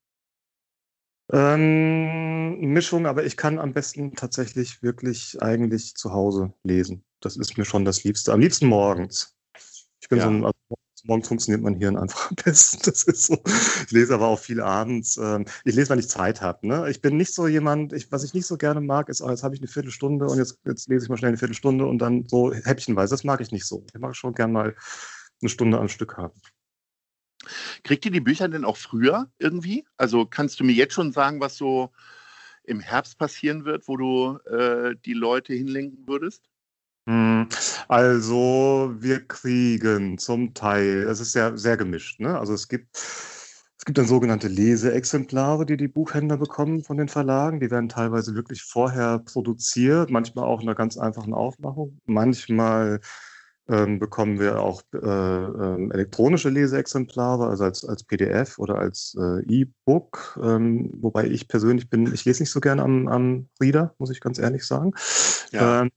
Ähm, 1.31 2.59
Mischung, 2.59 3.05
aber 3.05 3.23
ich 3.23 3.37
kann 3.37 3.59
am 3.59 3.71
besten 3.71 4.13
tatsächlich 4.13 4.83
wirklich 4.83 5.41
eigentlich 5.41 5.95
zu 5.95 6.11
Hause 6.11 6.53
lesen. 6.63 7.05
Das 7.21 7.37
ist 7.37 7.57
mir 7.57 7.63
schon 7.63 7.85
das 7.85 8.03
Liebste. 8.03 8.33
Am 8.33 8.41
liebsten 8.41 8.67
morgens. 8.67 9.37
Ich 10.01 10.09
bin 10.09 10.17
ja. 10.19 10.25
so 10.25 10.31
ein, 10.31 10.52
morgens 11.03 11.27
funktioniert 11.27 11.61
mein 11.61 11.75
Hirn 11.75 11.97
einfach 11.97 12.29
am 12.29 12.35
besten. 12.35 12.79
Das 12.85 13.03
ist 13.03 13.25
so. 13.25 13.41
Ich 13.85 13.91
lese 13.91 14.13
aber 14.13 14.27
auch 14.27 14.39
viel 14.39 14.61
abends. 14.61 15.17
Ähm, 15.17 15.45
ich 15.65 15.75
lese, 15.75 15.89
wenn 15.89 15.99
ich 15.99 16.09
Zeit 16.09 16.41
habe. 16.41 16.67
Ne? 16.67 16.89
Ich 16.89 17.01
bin 17.01 17.17
nicht 17.17 17.33
so 17.33 17.47
jemand, 17.47 17.93
ich, 17.93 18.11
was 18.11 18.23
ich 18.23 18.33
nicht 18.33 18.47
so 18.47 18.57
gerne 18.57 18.81
mag, 18.81 19.09
ist, 19.09 19.21
oh, 19.21 19.29
jetzt 19.29 19.43
habe 19.43 19.55
ich 19.55 19.61
eine 19.61 19.67
Viertelstunde 19.67 20.25
und 20.25 20.37
jetzt, 20.37 20.59
jetzt 20.65 20.87
lese 20.87 21.05
ich 21.05 21.09
mal 21.09 21.17
schnell 21.17 21.29
eine 21.29 21.37
Viertelstunde 21.37 21.85
und 21.85 21.99
dann 21.99 22.27
so 22.27 22.53
häppchenweise. 22.53 23.13
Das 23.13 23.23
mag 23.23 23.41
ich 23.41 23.51
nicht 23.51 23.65
so. 23.65 23.85
Ich 23.93 23.99
mag 23.99 24.15
schon 24.15 24.33
gern 24.33 24.51
mal 24.51 24.75
eine 25.41 25.49
Stunde 25.49 25.77
am 25.77 25.89
Stück 25.89 26.17
haben. 26.17 26.39
Kriegt 27.83 28.05
ihr 28.05 28.11
die 28.11 28.21
Bücher 28.21 28.47
denn 28.47 28.63
auch 28.63 28.77
früher 28.77 29.29
irgendwie? 29.37 29.85
Also 29.97 30.25
kannst 30.25 30.59
du 30.59 30.63
mir 30.63 30.73
jetzt 30.73 30.93
schon 30.93 31.11
sagen, 31.11 31.41
was 31.41 31.57
so 31.57 31.91
im 32.63 32.79
Herbst 32.79 33.17
passieren 33.17 33.65
wird, 33.65 33.87
wo 33.89 33.97
du 33.97 34.37
äh, 34.49 34.95
die 35.05 35.13
Leute 35.13 35.53
hinlenken 35.53 36.07
würdest? 36.07 36.49
Hm, 37.07 37.47
also, 37.87 38.93
wir 38.97 39.27
kriegen 39.27 40.17
zum 40.17 40.53
Teil 40.53 41.03
es 41.03 41.19
ist 41.19 41.33
ja 41.35 41.55
sehr 41.57 41.77
gemischt, 41.77 42.19
ne? 42.19 42.39
Also, 42.39 42.53
es 42.53 42.67
gibt 42.67 42.95
es 43.83 43.85
gibt 43.85 43.97
dann 43.97 44.07
sogenannte 44.07 44.47
Leseexemplare, 44.47 45.65
die 45.65 45.75
die 45.75 45.89
Buchhändler 45.89 46.37
bekommen 46.37 46.83
von 46.83 46.95
den 46.95 47.09
Verlagen. 47.09 47.59
Die 47.59 47.69
werden 47.69 47.89
teilweise 47.89 48.33
wirklich 48.33 48.63
vorher 48.63 49.19
produziert, 49.19 50.09
manchmal 50.09 50.45
auch 50.45 50.61
in 50.61 50.69
einer 50.69 50.75
ganz 50.75 50.97
einfachen 50.97 51.33
Aufmachung. 51.33 51.99
Manchmal 52.05 53.01
ähm, 53.67 53.99
bekommen 53.99 54.39
wir 54.39 54.61
auch 54.61 54.83
äh, 54.93 54.97
äh, 54.97 55.89
elektronische 55.91 56.49
Leseexemplare, 56.49 57.47
also 57.47 57.65
als, 57.65 57.83
als 57.83 58.05
PDF 58.05 58.57
oder 58.57 58.77
als 58.77 59.17
äh, 59.19 59.43
E-Book. 59.47 60.39
Ähm, 60.41 60.89
wobei 61.01 61.25
ich 61.25 61.49
persönlich 61.49 61.89
bin, 61.89 62.13
ich 62.13 62.23
lese 62.23 62.43
nicht 62.43 62.51
so 62.51 62.61
gerne 62.61 62.83
am, 62.83 63.09
am 63.09 63.49
Reader, 63.61 63.95
muss 63.97 64.11
ich 64.11 64.21
ganz 64.21 64.39
ehrlich 64.39 64.63
sagen. 64.63 64.93
Ja. 65.51 65.81
Ähm, 65.81 65.91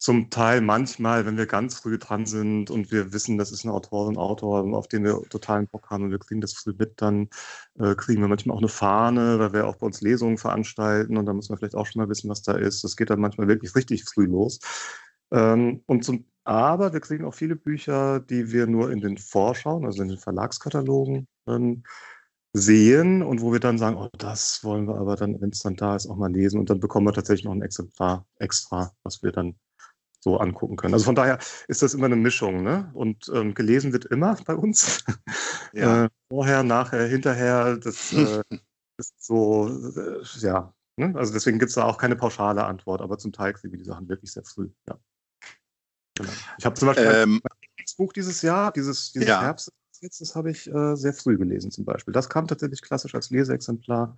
zum 0.00 0.30
Teil 0.30 0.62
manchmal, 0.62 1.26
wenn 1.26 1.36
wir 1.36 1.44
ganz 1.46 1.78
früh 1.78 1.98
dran 1.98 2.24
sind 2.24 2.70
und 2.70 2.90
wir 2.90 3.12
wissen, 3.12 3.36
das 3.36 3.52
ist 3.52 3.66
eine 3.66 3.74
Autorin, 3.74 4.16
Autor, 4.16 4.64
auf 4.74 4.88
den 4.88 5.04
wir 5.04 5.20
totalen 5.28 5.68
Bock 5.68 5.90
haben 5.90 6.04
und 6.04 6.10
wir 6.10 6.18
kriegen 6.18 6.40
das 6.40 6.54
früh 6.54 6.72
mit, 6.76 7.02
dann 7.02 7.28
äh, 7.78 7.94
kriegen 7.94 8.22
wir 8.22 8.28
manchmal 8.28 8.56
auch 8.56 8.60
eine 8.60 8.68
Fahne, 8.68 9.38
weil 9.38 9.52
wir 9.52 9.66
auch 9.66 9.76
bei 9.76 9.86
uns 9.86 10.00
Lesungen 10.00 10.38
veranstalten 10.38 11.18
und 11.18 11.26
da 11.26 11.34
muss 11.34 11.50
man 11.50 11.58
vielleicht 11.58 11.74
auch 11.74 11.86
schon 11.86 12.00
mal 12.00 12.08
wissen, 12.08 12.30
was 12.30 12.40
da 12.40 12.54
ist. 12.54 12.82
Das 12.82 12.96
geht 12.96 13.10
dann 13.10 13.20
manchmal 13.20 13.46
wirklich 13.46 13.74
richtig 13.76 14.04
früh 14.04 14.24
los. 14.24 14.60
Ähm, 15.32 15.82
und 15.86 16.02
zum, 16.02 16.24
aber 16.44 16.94
wir 16.94 17.00
kriegen 17.00 17.26
auch 17.26 17.34
viele 17.34 17.56
Bücher, 17.56 18.20
die 18.20 18.52
wir 18.52 18.66
nur 18.66 18.90
in 18.90 19.00
den 19.00 19.18
Vorschauen, 19.18 19.84
also 19.84 20.02
in 20.02 20.08
den 20.08 20.18
Verlagskatalogen 20.18 21.28
ähm, 21.46 21.82
sehen 22.54 23.22
und 23.22 23.42
wo 23.42 23.52
wir 23.52 23.60
dann 23.60 23.78
sagen, 23.78 23.96
oh, 23.98 24.08
das 24.18 24.64
wollen 24.64 24.88
wir 24.88 24.96
aber 24.96 25.16
dann, 25.16 25.40
wenn 25.42 25.50
es 25.50 25.60
dann 25.60 25.76
da 25.76 25.94
ist, 25.96 26.06
auch 26.08 26.16
mal 26.16 26.32
lesen 26.32 26.58
und 26.58 26.70
dann 26.70 26.80
bekommen 26.80 27.06
wir 27.06 27.12
tatsächlich 27.12 27.44
noch 27.44 27.52
ein 27.52 27.62
Exemplar 27.62 28.26
extra, 28.38 28.92
was 29.04 29.22
wir 29.22 29.32
dann 29.32 29.56
so 30.20 30.38
angucken 30.38 30.76
können. 30.76 30.94
Also 30.94 31.06
von 31.06 31.14
daher 31.14 31.38
ist 31.66 31.82
das 31.82 31.94
immer 31.94 32.06
eine 32.06 32.16
Mischung. 32.16 32.62
Ne? 32.62 32.90
Und 32.94 33.30
ähm, 33.34 33.54
gelesen 33.54 33.92
wird 33.92 34.04
immer 34.06 34.36
bei 34.46 34.54
uns. 34.54 35.04
Ja. 35.72 36.06
äh, 36.06 36.08
vorher, 36.28 36.64
nachher, 36.64 37.06
hinterher. 37.06 37.76
Das 37.76 38.12
äh, 38.12 38.42
ist 38.98 39.14
so, 39.22 39.68
äh, 39.68 40.20
ja. 40.40 40.74
Ne? 40.96 41.12
Also 41.14 41.32
deswegen 41.32 41.60
gibt 41.60 41.68
es 41.68 41.76
da 41.76 41.84
auch 41.84 41.96
keine 41.96 42.16
pauschale 42.16 42.64
Antwort, 42.64 43.00
aber 43.00 43.18
zum 43.18 43.32
Teil 43.32 43.52
kriegen 43.52 43.72
wir 43.72 43.78
die 43.78 43.84
Sachen 43.84 44.08
wirklich 44.08 44.32
sehr 44.32 44.42
früh. 44.42 44.68
Ja. 44.88 44.98
Genau. 46.16 46.32
Ich 46.58 46.66
habe 46.66 46.74
zum 46.74 46.88
Beispiel 46.88 47.04
ähm, 47.06 47.40
mein 47.44 47.84
Buch 47.96 48.12
dieses 48.12 48.42
Jahr, 48.42 48.72
dieses, 48.72 49.12
dieses 49.12 49.28
ja. 49.28 49.40
Herbst, 49.40 49.72
jetzt, 50.00 50.20
das 50.20 50.34
habe 50.34 50.50
ich 50.50 50.66
äh, 50.66 50.96
sehr 50.96 51.12
früh 51.12 51.38
gelesen 51.38 51.70
zum 51.70 51.84
Beispiel. 51.84 52.12
Das 52.12 52.28
kam 52.28 52.48
tatsächlich 52.48 52.82
klassisch 52.82 53.14
als 53.14 53.30
Leseexemplar. 53.30 54.16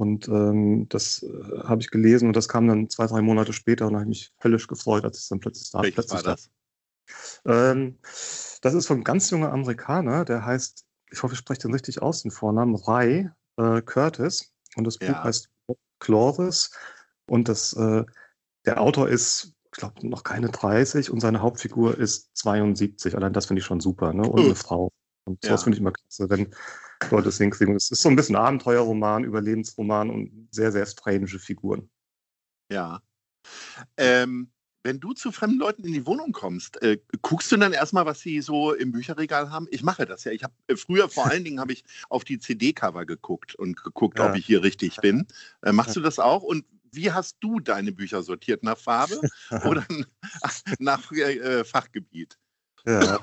Und 0.00 0.28
ähm, 0.28 0.88
das 0.88 1.22
äh, 1.22 1.58
habe 1.62 1.82
ich 1.82 1.90
gelesen 1.90 2.28
und 2.28 2.34
das 2.34 2.48
kam 2.48 2.66
dann 2.66 2.88
zwei, 2.88 3.06
drei 3.06 3.20
Monate 3.20 3.52
später 3.52 3.86
und 3.86 3.96
habe 3.96 4.06
mich 4.06 4.32
höllisch 4.42 4.66
gefreut, 4.66 5.04
als 5.04 5.18
es 5.18 5.28
dann 5.28 5.40
plötzlich 5.40 5.70
da 5.70 5.80
plötzlich 5.82 6.10
war 6.10 6.22
das? 6.22 6.50
Ähm, 7.44 7.98
das 8.62 8.72
ist 8.72 8.86
von 8.86 9.04
ganz 9.04 9.28
junger 9.28 9.52
Amerikaner, 9.52 10.24
der 10.24 10.46
heißt, 10.46 10.86
ich 11.10 11.22
hoffe, 11.22 11.34
ich 11.34 11.38
spreche 11.38 11.60
den 11.60 11.74
richtig 11.74 12.00
aus, 12.00 12.22
den 12.22 12.30
Vornamen, 12.30 12.76
Ray 12.76 13.28
äh, 13.58 13.82
Curtis. 13.82 14.54
Und 14.74 14.84
das 14.84 14.96
Buch 14.96 15.08
ja. 15.08 15.22
heißt 15.22 15.50
Clovis. 15.98 16.70
Und 17.26 17.50
das, 17.50 17.74
äh, 17.74 18.02
der 18.64 18.80
Autor 18.80 19.06
ist, 19.06 19.52
ich 19.64 19.72
glaube, 19.72 20.08
noch 20.08 20.24
keine 20.24 20.48
30 20.48 21.10
und 21.10 21.20
seine 21.20 21.42
Hauptfigur 21.42 21.98
ist 21.98 22.34
72. 22.38 23.16
Allein 23.16 23.34
das 23.34 23.44
finde 23.44 23.60
ich 23.60 23.66
schon 23.66 23.80
super, 23.80 24.14
ne? 24.14 24.26
Und 24.26 24.40
eine 24.40 24.54
Frau. 24.54 24.92
Und 25.24 25.44
sowas 25.44 25.60
ja. 25.60 25.64
finde 25.64 25.76
ich 25.76 25.80
immer 25.82 25.92
klasse, 25.92 26.30
wenn 26.30 26.54
Es 27.00 27.38
hinkriegen. 27.38 27.74
Es 27.76 27.90
ist 27.90 28.02
so 28.02 28.08
ein 28.08 28.16
bisschen 28.16 28.36
Abenteuerroman, 28.36 29.24
Überlebensroman 29.24 30.10
und 30.10 30.48
sehr, 30.50 30.70
sehr 30.72 30.86
strange 30.86 31.28
Figuren. 31.28 31.88
Ja. 32.70 33.02
Ähm, 33.96 34.50
wenn 34.82 35.00
du 35.00 35.12
zu 35.12 35.32
fremden 35.32 35.58
Leuten 35.58 35.84
in 35.84 35.92
die 35.92 36.06
Wohnung 36.06 36.32
kommst, 36.32 36.80
äh, 36.82 36.98
guckst 37.20 37.52
du 37.52 37.56
dann 37.56 37.72
erstmal, 37.72 38.06
was 38.06 38.20
sie 38.20 38.40
so 38.40 38.72
im 38.72 38.92
Bücherregal 38.92 39.50
haben? 39.50 39.66
Ich 39.70 39.82
mache 39.82 40.06
das 40.06 40.24
ja. 40.24 40.32
Ich 40.32 40.42
habe 40.42 40.54
äh, 40.68 40.76
früher 40.76 41.08
vor 41.08 41.26
allen 41.26 41.44
Dingen 41.44 41.60
habe 41.60 41.72
ich 41.72 41.84
auf 42.08 42.24
die 42.24 42.38
CD-Cover 42.38 43.04
geguckt 43.04 43.54
und 43.54 43.82
geguckt, 43.82 44.18
ja. 44.18 44.30
ob 44.30 44.36
ich 44.36 44.46
hier 44.46 44.62
richtig 44.62 44.96
bin. 44.96 45.26
Äh, 45.62 45.72
machst 45.72 45.94
du 45.94 46.00
das 46.00 46.18
auch? 46.18 46.42
Und 46.42 46.64
wie 46.90 47.12
hast 47.12 47.36
du 47.40 47.60
deine 47.60 47.92
Bücher 47.92 48.22
sortiert? 48.22 48.62
Nach 48.62 48.78
Farbe 48.78 49.20
oder 49.66 49.86
nach 50.78 51.12
äh, 51.12 51.64
Fachgebiet? 51.64 52.38
Ja. 52.86 53.20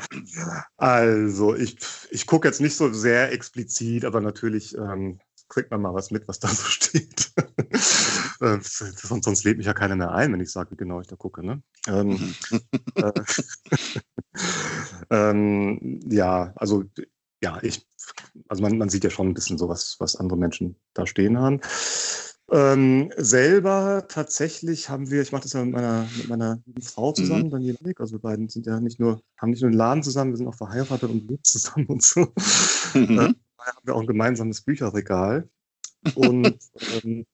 Also, 0.78 1.56
ich, 1.56 1.78
ich 2.12 2.26
gucke 2.26 2.48
jetzt 2.48 2.62
nicht 2.62 2.76
so 2.76 2.92
sehr 2.94 3.32
explizit, 3.32 4.06
aber 4.06 4.22
natürlich 4.22 4.78
ähm, 4.78 5.20
kriegt 5.50 5.72
man 5.72 5.82
mal 5.82 5.94
was 5.94 6.12
mit, 6.12 6.28
was 6.28 6.40
da 6.40 6.48
so 6.48 6.64
steht. 6.68 7.32
äh, 8.40 8.60
sonst, 8.62 9.24
sonst 9.24 9.44
lädt 9.44 9.58
mich 9.58 9.66
ja 9.66 9.74
keiner 9.74 9.96
mehr 9.96 10.12
ein, 10.12 10.34
wenn 10.34 10.42
ich 10.42 10.52
sage, 10.52 10.72
wie 10.72 10.78
genau 10.78 11.02
ich 11.02 11.08
da 11.08 11.16
gucke. 11.16 11.46
Ne? 11.46 11.62
Ähm, 11.88 12.36
äh, 12.96 13.12
ähm, 15.10 16.00
ja, 16.10 16.54
also 16.56 16.84
ja, 17.42 17.60
ich, 17.62 17.86
also 18.48 18.64
man, 18.64 18.78
man 18.78 18.90
sieht 18.90 19.04
ja 19.04 19.10
schon 19.10 19.28
ein 19.28 19.34
bisschen 19.34 19.58
so, 19.58 19.70
was, 19.70 19.98
was 20.00 20.16
andere 20.16 20.38
Menschen 20.38 20.76
da 20.94 21.06
stehen 21.06 21.38
haben. 21.38 21.62
Ähm, 22.50 23.12
selber 23.18 24.06
tatsächlich 24.08 24.90
haben 24.90 25.12
wir, 25.12 25.22
ich 25.22 25.34
mache 25.34 25.44
das 25.44 25.54
ja 25.54 25.66
mit 25.66 25.74
meiner, 25.74 26.08
mit 26.16 26.30
meiner 26.30 26.62
Frau 26.82 27.12
zusammen, 27.12 27.48
mhm. 27.48 27.52
Daniela 27.52 27.78
Nick, 27.82 28.00
also 28.00 28.14
wir 28.14 28.22
beiden 28.22 28.48
sind 28.48 28.66
ja 28.66 28.80
nicht 28.80 29.02
nur, 29.02 29.22
haben 29.38 29.50
nicht 29.50 29.62
nur 29.62 29.70
einen 29.70 29.78
Laden 29.78 30.02
zusammen, 30.02 30.32
wir 30.32 30.38
sind 30.38 30.48
auch 30.48 30.56
verheiratet 30.56 31.10
und 31.10 31.28
leben 31.28 31.44
zusammen 31.44 31.88
und 31.88 32.04
so. 32.04 32.28
Mhm. 32.94 33.20
Äh, 33.20 33.34
haben 33.60 33.80
wir 33.84 33.96
auch 33.96 34.02
ein 34.02 34.08
gemeinsames 34.08 34.62
Bücherregal. 34.62 35.50
Und 36.16 36.58
ähm, 37.04 37.26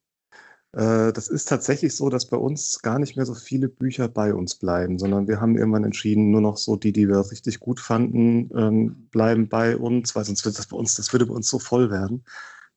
äh, 0.72 1.13
das 1.13 1.27
ist 1.27 1.46
tatsächlich 1.48 1.96
so, 1.96 2.10
dass 2.10 2.25
bei 2.27 2.38
uns 2.38 2.82
gar 2.82 2.98
nicht 2.98 3.15
mehr 3.15 3.27
so 3.27 3.36
viele 3.36 3.70
Bücher 3.70 4.08
bei 4.08 4.34
uns 4.34 4.55
bleiben, 4.55 4.98
sondern 4.98 5.27
wir 5.27 5.39
haben 5.39 5.55
irgendwann 5.55 5.84
entschieden, 5.84 6.32
nur 6.32 6.41
noch 6.41 6.58
so 6.58 6.75
die, 6.75 6.91
die 6.91 7.08
wir 7.08 7.29
richtig 7.29 7.60
gut 7.60 7.79
fanden, 7.79 8.50
ähm, 8.58 9.10
bleiben 9.12 9.48
bei 9.48 9.77
uns, 9.77 10.15
weil 10.15 10.25
sonst 10.25 10.43
wird 10.43 10.58
das 10.58 10.65
bei 10.65 10.77
uns, 10.77 10.96
das 10.96 11.13
würde 11.13 11.27
bei 11.27 11.36
uns 11.36 11.48
so 11.48 11.60
voll 11.60 11.91
werden 11.91 12.24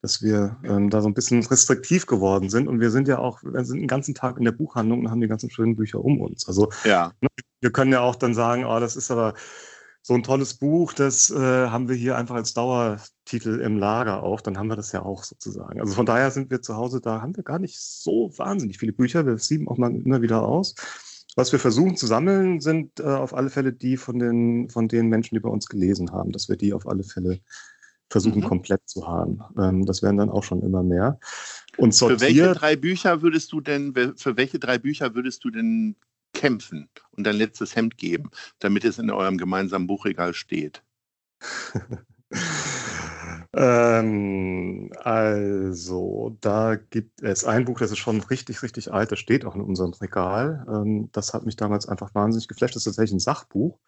dass 0.06 0.22
wir 0.22 0.56
ähm, 0.62 0.88
da 0.88 1.02
so 1.02 1.08
ein 1.08 1.14
bisschen 1.14 1.44
restriktiv 1.44 2.06
geworden 2.06 2.48
sind. 2.48 2.68
Und 2.68 2.78
wir 2.78 2.92
sind 2.92 3.08
ja 3.08 3.18
auch, 3.18 3.42
wir 3.42 3.64
sind 3.64 3.80
den 3.80 3.88
ganzen 3.88 4.14
Tag 4.14 4.38
in 4.38 4.44
der 4.44 4.52
Buchhandlung 4.52 5.00
und 5.00 5.10
haben 5.10 5.20
die 5.20 5.26
ganzen 5.26 5.50
schönen 5.50 5.74
Bücher 5.74 5.98
um 5.98 6.20
uns. 6.20 6.46
Also 6.46 6.70
ja. 6.84 7.10
ne, 7.20 7.28
wir 7.60 7.72
können 7.72 7.90
ja 7.90 8.02
auch 8.02 8.14
dann 8.14 8.32
sagen, 8.32 8.64
oh, 8.64 8.78
das 8.78 8.94
ist 8.94 9.10
aber 9.10 9.34
so 10.02 10.14
ein 10.14 10.22
tolles 10.22 10.54
Buch, 10.54 10.92
das 10.92 11.28
äh, 11.30 11.34
haben 11.66 11.88
wir 11.88 11.96
hier 11.96 12.16
einfach 12.16 12.36
als 12.36 12.54
Dauertitel 12.54 13.58
im 13.58 13.78
Lager 13.78 14.22
auch, 14.22 14.40
dann 14.40 14.56
haben 14.56 14.68
wir 14.68 14.76
das 14.76 14.92
ja 14.92 15.02
auch 15.02 15.24
sozusagen. 15.24 15.80
Also 15.80 15.94
von 15.94 16.06
daher 16.06 16.30
sind 16.30 16.52
wir 16.52 16.62
zu 16.62 16.76
Hause, 16.76 17.00
da 17.00 17.20
haben 17.20 17.36
wir 17.36 17.42
gar 17.42 17.58
nicht 17.58 17.80
so 17.80 18.30
wahnsinnig 18.36 18.78
viele 18.78 18.92
Bücher, 18.92 19.26
wir 19.26 19.38
sieben 19.38 19.66
auch 19.66 19.76
mal 19.76 19.92
immer 19.92 20.22
wieder 20.22 20.42
aus. 20.42 20.76
Was 21.34 21.50
wir 21.50 21.58
versuchen 21.58 21.96
zu 21.96 22.06
sammeln, 22.06 22.60
sind 22.60 23.00
äh, 23.00 23.02
auf 23.02 23.34
alle 23.34 23.50
Fälle 23.50 23.72
die 23.72 23.96
von 23.96 24.20
den, 24.20 24.70
von 24.70 24.86
den 24.86 25.08
Menschen, 25.08 25.34
die 25.34 25.40
bei 25.40 25.48
uns 25.48 25.66
gelesen 25.66 26.12
haben, 26.12 26.30
dass 26.30 26.48
wir 26.48 26.56
die 26.56 26.72
auf 26.72 26.86
alle 26.86 27.02
Fälle 27.02 27.40
versuchen 28.10 28.40
mhm. 28.40 28.46
komplett 28.46 28.80
zu 28.88 29.06
haben. 29.06 29.40
Ähm, 29.58 29.84
das 29.86 30.02
werden 30.02 30.16
dann 30.16 30.30
auch 30.30 30.44
schon 30.44 30.62
immer 30.62 30.82
mehr. 30.82 31.18
Und 31.76 31.94
sortiert, 31.94 32.20
für 32.20 32.26
welche 32.26 32.52
drei 32.54 32.76
Bücher 32.76 33.22
würdest 33.22 33.52
du 33.52 33.60
denn, 33.60 33.94
für 34.16 34.36
welche 34.36 34.58
drei 34.58 34.78
Bücher 34.78 35.14
würdest 35.14 35.44
du 35.44 35.50
denn 35.50 35.96
kämpfen 36.32 36.88
und 37.12 37.24
dein 37.24 37.36
letztes 37.36 37.74
Hemd 37.74 37.98
geben, 37.98 38.30
damit 38.58 38.84
es 38.84 38.98
in 38.98 39.10
eurem 39.10 39.38
gemeinsamen 39.38 39.86
Buchregal 39.86 40.34
steht? 40.34 40.82
ähm, 43.56 44.92
also, 45.02 46.36
da 46.42 46.76
gibt 46.76 47.22
es 47.22 47.46
ein 47.46 47.64
Buch, 47.64 47.78
das 47.78 47.90
ist 47.90 47.98
schon 47.98 48.20
richtig, 48.20 48.62
richtig 48.62 48.92
alt, 48.92 49.10
das 49.12 49.18
steht 49.18 49.46
auch 49.46 49.54
in 49.54 49.62
unserem 49.62 49.94
Regal. 49.94 50.66
Ähm, 50.68 51.08
das 51.12 51.32
hat 51.32 51.46
mich 51.46 51.56
damals 51.56 51.88
einfach 51.88 52.14
wahnsinnig 52.14 52.48
geflasht. 52.48 52.76
Das 52.76 52.82
ist 52.82 52.84
tatsächlich 52.84 53.16
ein 53.16 53.20
Sachbuch 53.20 53.78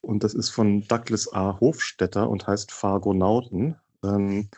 und 0.00 0.24
das 0.24 0.32
ist 0.32 0.48
von 0.48 0.86
Douglas 0.88 1.30
A. 1.34 1.60
Hofstetter 1.60 2.30
und 2.30 2.46
heißt 2.46 2.72
Fargonauten. 2.72 3.76
Ähm, 4.02 4.48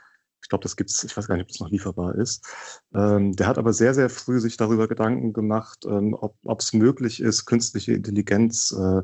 ich 0.41 0.49
glaube, 0.49 0.63
das 0.63 0.77
gibt 0.77 0.91
es, 0.91 1.03
ich 1.03 1.17
weiß 1.17 1.27
gar 1.27 1.37
nicht, 1.37 1.45
ob 1.45 1.49
das 1.49 1.61
noch 1.61 1.71
lieferbar 1.71 2.15
ist. 2.15 2.47
Ähm, 2.95 3.35
der 3.35 3.49
hat 3.49 3.59
aber 3.59 3.73
sehr, 3.73 3.95
sehr 3.95 4.11
früh 4.11 4.39
sich 4.39 4.57
darüber 4.57 4.87
Gedanken 4.87 5.33
gemacht, 5.33 5.85
ähm, 5.87 6.15
ob 6.21 6.61
es 6.61 6.73
möglich 6.73 7.21
ist, 7.21 7.47
künstliche 7.47 7.95
Intelligenz 7.95 8.73
äh, 8.73 9.03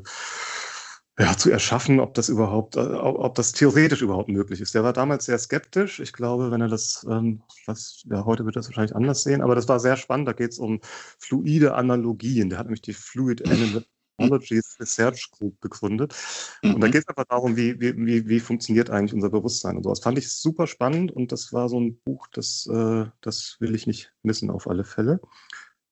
ja, 1.19 1.35
zu 1.35 1.51
erschaffen, 1.51 1.99
ob 1.99 2.13
das 2.13 2.29
überhaupt, 2.29 2.77
äh, 2.77 2.79
ob 2.79 3.35
das 3.35 3.51
theoretisch 3.51 4.01
überhaupt 4.01 4.29
möglich 4.29 4.61
ist. 4.61 4.73
Der 4.73 4.83
war 4.83 4.93
damals 4.93 5.25
sehr 5.25 5.37
skeptisch. 5.37 5.99
Ich 5.99 6.13
glaube, 6.13 6.49
wenn 6.49 6.61
er 6.61 6.69
das, 6.69 7.05
ähm, 7.09 7.41
was, 7.65 8.03
ja, 8.09 8.23
heute 8.23 8.45
wird 8.45 8.55
er 8.55 8.59
das 8.59 8.69
wahrscheinlich 8.69 8.95
anders 8.95 9.23
sehen, 9.23 9.41
aber 9.41 9.53
das 9.55 9.67
war 9.67 9.79
sehr 9.79 9.97
spannend. 9.97 10.29
Da 10.29 10.33
geht 10.33 10.51
es 10.51 10.59
um 10.59 10.79
fluide 11.19 11.75
Analogien. 11.75 12.49
Der 12.49 12.57
hat 12.57 12.67
nämlich 12.67 12.81
die 12.81 12.93
Fluid 12.93 13.43
Technologies 14.17 14.77
Research 14.79 15.29
Group 15.31 15.59
gegründet. 15.61 16.15
Mhm. 16.63 16.75
Und 16.75 16.81
da 16.81 16.87
mhm. 16.87 16.91
geht 16.91 17.01
es 17.01 17.07
einfach 17.07 17.25
darum, 17.25 17.57
wie, 17.57 17.79
wie, 17.81 17.95
wie, 17.97 18.27
wie 18.27 18.39
funktioniert 18.39 18.89
eigentlich 18.89 19.13
unser 19.13 19.29
Bewusstsein 19.29 19.77
und 19.77 19.83
sowas. 19.83 19.99
Fand 19.99 20.17
ich 20.17 20.31
super 20.31 20.67
spannend 20.67 21.11
und 21.11 21.31
das 21.31 21.51
war 21.51 21.67
so 21.69 21.79
ein 21.79 21.99
Buch, 22.05 22.27
das, 22.31 22.67
äh, 22.71 23.05
das 23.21 23.57
will 23.59 23.75
ich 23.75 23.87
nicht 23.87 24.13
missen 24.23 24.49
auf 24.49 24.67
alle 24.67 24.83
Fälle. 24.83 25.19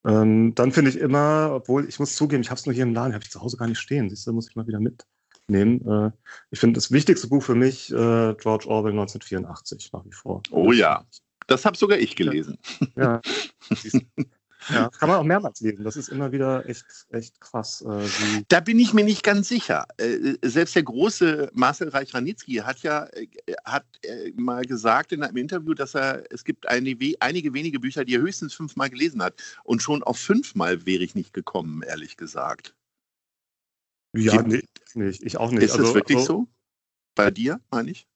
Ähm, 0.05 0.55
dann 0.55 0.71
finde 0.71 0.89
ich 0.91 0.97
immer, 0.97 1.51
obwohl 1.53 1.87
ich 1.87 1.99
muss 1.99 2.15
zugeben, 2.15 2.41
ich 2.41 2.49
habe 2.49 2.59
es 2.59 2.65
nur 2.65 2.73
hier 2.73 2.83
im 2.83 2.93
Laden, 2.93 3.13
habe 3.13 3.23
ich 3.23 3.31
zu 3.31 3.41
Hause 3.41 3.57
gar 3.57 3.67
nicht 3.67 3.79
stehen. 3.79 4.09
Siehst 4.09 4.25
du, 4.25 4.33
muss 4.33 4.49
ich 4.49 4.55
mal 4.55 4.67
wieder 4.67 4.79
mit 4.79 5.05
nehmen. 5.49 5.87
Äh, 5.87 6.11
ich 6.51 6.59
finde 6.59 6.77
das 6.77 6.91
wichtigste 6.91 7.27
Buch 7.27 7.43
für 7.43 7.55
mich 7.55 7.91
äh, 7.91 8.35
George 8.35 8.67
Orwell 8.67 8.91
1984 8.91 9.91
nach 9.93 10.05
wie 10.05 10.11
vor. 10.11 10.41
Oh 10.51 10.71
ja, 10.71 11.05
das 11.47 11.65
habe 11.65 11.77
sogar 11.77 11.97
ich 11.97 12.15
gelesen. 12.15 12.57
Ja, 12.95 13.21
ja. 14.69 14.89
kann 14.89 15.09
man 15.09 15.19
auch 15.19 15.23
mehrmals 15.23 15.61
lesen. 15.61 15.83
Das 15.83 15.95
ist 15.95 16.09
immer 16.09 16.31
wieder 16.31 16.67
echt, 16.67 16.85
echt 17.09 17.39
krass. 17.39 17.81
Äh, 17.81 18.43
da 18.49 18.59
bin 18.59 18.79
ich 18.79 18.93
mir 18.93 19.05
nicht 19.05 19.23
ganz 19.23 19.47
sicher. 19.47 19.85
Äh, 19.97 20.35
selbst 20.43 20.75
der 20.75 20.83
große 20.83 21.49
Marcel 21.53 21.89
Reich-Ranitzky 21.89 22.55
hat 22.55 22.79
ja 22.79 23.05
äh, 23.13 23.27
hat 23.63 23.85
äh, 24.03 24.31
mal 24.35 24.65
gesagt 24.65 25.13
in 25.13 25.23
einem 25.23 25.37
Interview, 25.37 25.73
dass 25.73 25.95
er 25.95 26.23
es 26.31 26.43
gibt 26.43 26.67
eine, 26.67 26.95
einige 27.19 27.53
wenige 27.53 27.79
Bücher, 27.79 28.03
die 28.03 28.15
er 28.15 28.21
höchstens 28.21 28.53
fünfmal 28.53 28.89
gelesen 28.89 29.23
hat. 29.23 29.35
Und 29.63 29.81
schon 29.81 30.03
auf 30.03 30.17
fünfmal 30.17 30.85
wäre 30.85 31.03
ich 31.03 31.15
nicht 31.15 31.33
gekommen, 31.33 31.81
ehrlich 31.83 32.17
gesagt. 32.17 32.76
Ja, 34.17 34.41
nee, 34.41 34.63
nicht. 34.93 35.23
Ich 35.23 35.37
auch 35.37 35.51
nicht. 35.51 35.63
Ist 35.63 35.71
also, 35.71 35.89
es 35.89 35.93
wirklich 35.93 36.19
so, 36.19 36.25
so? 36.25 36.47
Bei 37.15 37.31
dir, 37.31 37.59
meine 37.71 37.91
ich? 37.91 38.07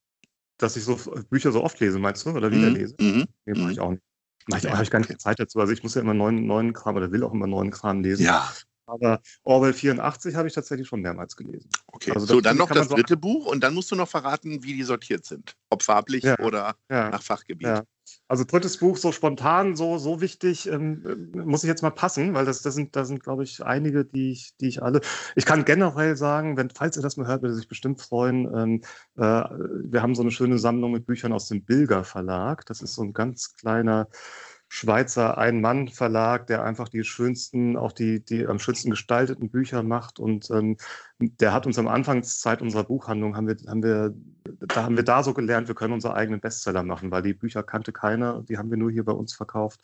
Dass 0.57 0.75
ich 0.75 0.83
so 0.83 0.99
Bücher 1.29 1.51
so 1.51 1.63
oft 1.63 1.79
lese, 1.79 1.99
meinst 1.99 2.25
du? 2.25 2.31
Oder 2.31 2.51
wieder 2.51 2.69
mhm. 2.69 2.75
lese? 2.75 2.95
Mhm. 2.99 3.25
Nee, 3.45 3.59
mache 3.59 3.71
ich 3.71 3.79
auch 3.79 3.91
nicht. 3.91 4.03
Mach 4.47 4.57
ich, 4.57 4.69
habe 4.69 4.83
ich 4.83 4.91
gar 4.91 4.99
nicht 4.99 5.19
Zeit 5.21 5.39
dazu. 5.39 5.59
Also 5.59 5.73
ich 5.73 5.83
muss 5.83 5.95
ja 5.95 6.01
immer 6.01 6.13
neuen, 6.13 6.45
neuen 6.45 6.73
Kram 6.73 6.95
oder 6.95 7.11
will 7.11 7.23
auch 7.23 7.33
immer 7.33 7.47
neuen 7.47 7.71
Kram 7.71 8.01
lesen. 8.01 8.25
Ja. 8.25 8.51
Aber 8.85 9.21
Orwell 9.43 9.73
84 9.73 10.35
habe 10.35 10.47
ich 10.47 10.53
tatsächlich 10.53 10.87
schon 10.87 11.01
mehrmals 11.01 11.35
gelesen. 11.35 11.69
Okay, 11.87 12.11
also 12.11 12.25
so 12.25 12.41
dann 12.41 12.57
noch 12.57 12.69
das 12.69 12.89
dritte 12.89 13.17
Buch 13.17 13.45
und 13.45 13.61
dann 13.63 13.73
musst 13.73 13.91
du 13.91 13.95
noch 13.95 14.09
verraten, 14.09 14.63
wie 14.63 14.73
die 14.73 14.83
sortiert 14.83 15.25
sind. 15.25 15.55
Ob 15.69 15.83
farblich 15.83 16.23
ja, 16.23 16.39
oder 16.39 16.75
ja, 16.89 17.09
nach 17.09 17.23
Fachgebiet. 17.23 17.67
Ja. 17.67 17.83
Also 18.27 18.43
drittes 18.43 18.77
Buch 18.77 18.97
so 18.97 19.11
spontan, 19.11 19.75
so, 19.75 19.97
so 19.97 20.21
wichtig, 20.21 20.67
ähm, 20.67 21.31
muss 21.33 21.63
ich 21.63 21.67
jetzt 21.67 21.81
mal 21.81 21.91
passen, 21.91 22.33
weil 22.33 22.45
das, 22.45 22.61
das 22.61 22.75
sind, 22.75 22.95
das 22.95 23.07
sind, 23.07 23.23
glaube 23.23 23.43
ich, 23.43 23.63
einige, 23.63 24.05
die 24.05 24.31
ich, 24.31 24.55
die 24.59 24.67
ich 24.67 24.81
alle. 24.81 25.01
Ich 25.35 25.45
kann 25.45 25.65
generell 25.65 26.15
sagen, 26.15 26.57
wenn, 26.57 26.69
falls 26.69 26.97
ihr 26.97 27.03
das 27.03 27.17
mal 27.17 27.27
hört, 27.27 27.41
würde 27.41 27.55
sich 27.55 27.67
bestimmt 27.67 28.01
freuen. 28.01 28.49
Ähm, 28.55 28.81
äh, 29.17 29.43
wir 29.83 30.01
haben 30.01 30.15
so 30.15 30.21
eine 30.21 30.31
schöne 30.31 30.59
Sammlung 30.59 30.91
mit 30.91 31.05
Büchern 31.05 31.33
aus 31.33 31.47
dem 31.47 31.63
Bilger 31.63 32.03
Verlag. 32.03 32.65
Das 32.65 32.81
ist 32.81 32.95
so 32.95 33.03
ein 33.03 33.13
ganz 33.13 33.53
kleiner 33.53 34.07
Schweizer 34.73 35.37
Ein-Mann-Verlag, 35.37 36.47
der 36.47 36.63
einfach 36.63 36.87
die 36.87 37.03
schönsten, 37.03 37.75
auch 37.75 37.91
die, 37.91 38.23
die 38.23 38.47
am 38.47 38.57
schönsten 38.57 38.89
gestalteten 38.89 39.49
Bücher 39.49 39.83
macht. 39.83 40.17
Und 40.17 40.49
ähm, 40.49 40.77
der 41.19 41.51
hat 41.51 41.65
uns 41.65 41.77
am 41.77 41.89
Anfangszeit 41.89 42.61
unserer 42.61 42.85
Buchhandlung, 42.85 43.35
haben 43.35 43.49
wir, 43.49 43.57
haben 43.67 43.83
wir, 43.83 44.15
da 44.59 44.83
haben 44.83 44.95
wir 44.95 45.03
da 45.03 45.23
so 45.23 45.33
gelernt, 45.33 45.67
wir 45.67 45.75
können 45.75 45.93
unsere 45.93 46.13
eigenen 46.13 46.39
Bestseller 46.39 46.83
machen, 46.83 47.11
weil 47.11 47.21
die 47.21 47.33
Bücher 47.33 47.63
kannte 47.63 47.91
keiner, 47.91 48.43
die 48.43 48.57
haben 48.57 48.71
wir 48.71 48.77
nur 48.77 48.89
hier 48.89 49.03
bei 49.03 49.11
uns 49.11 49.33
verkauft. 49.33 49.81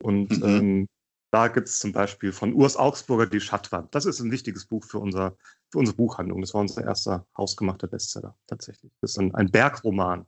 Und 0.00 0.30
mhm. 0.38 0.48
ähm, 0.48 0.88
da 1.30 1.48
gibt 1.48 1.68
es 1.68 1.78
zum 1.78 1.92
Beispiel 1.92 2.32
von 2.32 2.54
Urs 2.54 2.78
Augsburger 2.78 3.26
die 3.26 3.40
Schattwand. 3.40 3.94
Das 3.94 4.06
ist 4.06 4.20
ein 4.20 4.30
wichtiges 4.30 4.64
Buch 4.64 4.84
für, 4.84 5.00
unser, 5.00 5.36
für 5.70 5.80
unsere 5.80 5.98
Buchhandlung. 5.98 6.40
Das 6.40 6.54
war 6.54 6.62
unser 6.62 6.82
erster 6.82 7.26
hausgemachter 7.36 7.88
Bestseller 7.88 8.34
tatsächlich. 8.46 8.90
Das 9.02 9.10
ist 9.10 9.18
ein, 9.18 9.34
ein 9.34 9.50
Bergroman, 9.50 10.24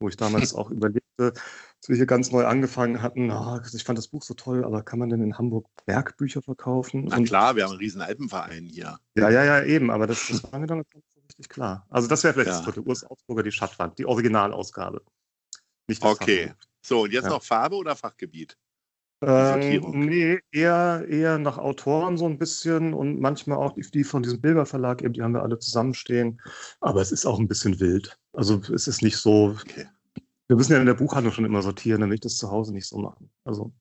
wo 0.00 0.08
ich 0.08 0.18
damals 0.18 0.52
auch 0.54 0.70
überlegte, 0.70 1.32
als 1.82 1.88
wir 1.88 1.96
hier 1.96 2.06
ganz 2.06 2.30
neu 2.30 2.46
angefangen 2.46 3.02
hatten, 3.02 3.32
oh, 3.32 3.58
ich 3.74 3.82
fand 3.82 3.98
das 3.98 4.06
Buch 4.06 4.22
so 4.22 4.34
toll, 4.34 4.64
aber 4.64 4.84
kann 4.84 5.00
man 5.00 5.08
denn 5.08 5.20
in 5.20 5.36
Hamburg 5.36 5.66
Bergbücher 5.84 6.40
verkaufen? 6.40 7.06
Na 7.06 7.20
klar, 7.20 7.56
wir 7.56 7.64
haben 7.64 7.72
einen 7.72 7.80
riesen 7.80 8.00
Alpenverein 8.00 8.66
hier. 8.66 8.98
Ja, 9.16 9.30
ja, 9.30 9.42
ja, 9.44 9.64
eben, 9.64 9.90
aber 9.90 10.06
das, 10.06 10.28
das 10.28 10.44
war 10.44 10.60
mir 10.60 10.68
dann 10.68 10.78
nicht 10.78 10.92
so 11.12 11.20
richtig 11.22 11.48
klar. 11.48 11.84
Also 11.90 12.06
das 12.06 12.22
wäre 12.22 12.34
vielleicht 12.34 12.50
ja. 12.50 12.56
das 12.58 12.64
dritte, 12.64 12.82
Urs 12.82 13.02
Augsburger, 13.02 13.42
die 13.42 13.50
Stadtwand, 13.50 13.98
die 13.98 14.06
Originalausgabe. 14.06 15.02
Nicht 15.88 16.04
das 16.04 16.12
okay, 16.12 16.46
Fachbuch. 16.46 16.66
so 16.82 17.02
und 17.02 17.12
jetzt 17.12 17.24
ja. 17.24 17.30
noch 17.30 17.42
Farbe 17.42 17.74
oder 17.74 17.96
Fachgebiet? 17.96 18.56
Ähm, 19.20 20.06
nee, 20.06 20.38
eher, 20.52 21.04
eher 21.08 21.38
nach 21.38 21.58
Autoren 21.58 22.16
so 22.16 22.26
ein 22.26 22.38
bisschen 22.38 22.94
und 22.94 23.20
manchmal 23.20 23.58
auch 23.58 23.72
die, 23.72 23.82
die 23.90 24.04
von 24.04 24.22
diesem 24.22 24.40
Bilder 24.40 24.66
Verlag, 24.66 25.02
eben, 25.02 25.14
die 25.14 25.22
haben 25.22 25.34
wir 25.34 25.42
alle 25.42 25.58
zusammenstehen. 25.58 26.40
Aber 26.80 27.00
es 27.00 27.10
ist 27.10 27.26
auch 27.26 27.40
ein 27.40 27.48
bisschen 27.48 27.80
wild. 27.80 28.16
Also 28.32 28.60
es 28.72 28.86
ist 28.86 29.02
nicht 29.02 29.16
so, 29.16 29.56
okay 29.60 29.88
wir 30.52 30.56
müssen 30.56 30.72
ja 30.72 30.80
in 30.80 30.84
der 30.84 30.92
Buchhandlung 30.92 31.32
schon 31.32 31.46
immer 31.46 31.62
sortieren, 31.62 32.02
dann 32.02 32.10
will 32.10 32.16
ich 32.16 32.20
das 32.20 32.36
zu 32.36 32.50
Hause 32.50 32.74
nicht 32.74 32.86
so 32.86 32.98
machen. 32.98 33.30
Also 33.42 33.72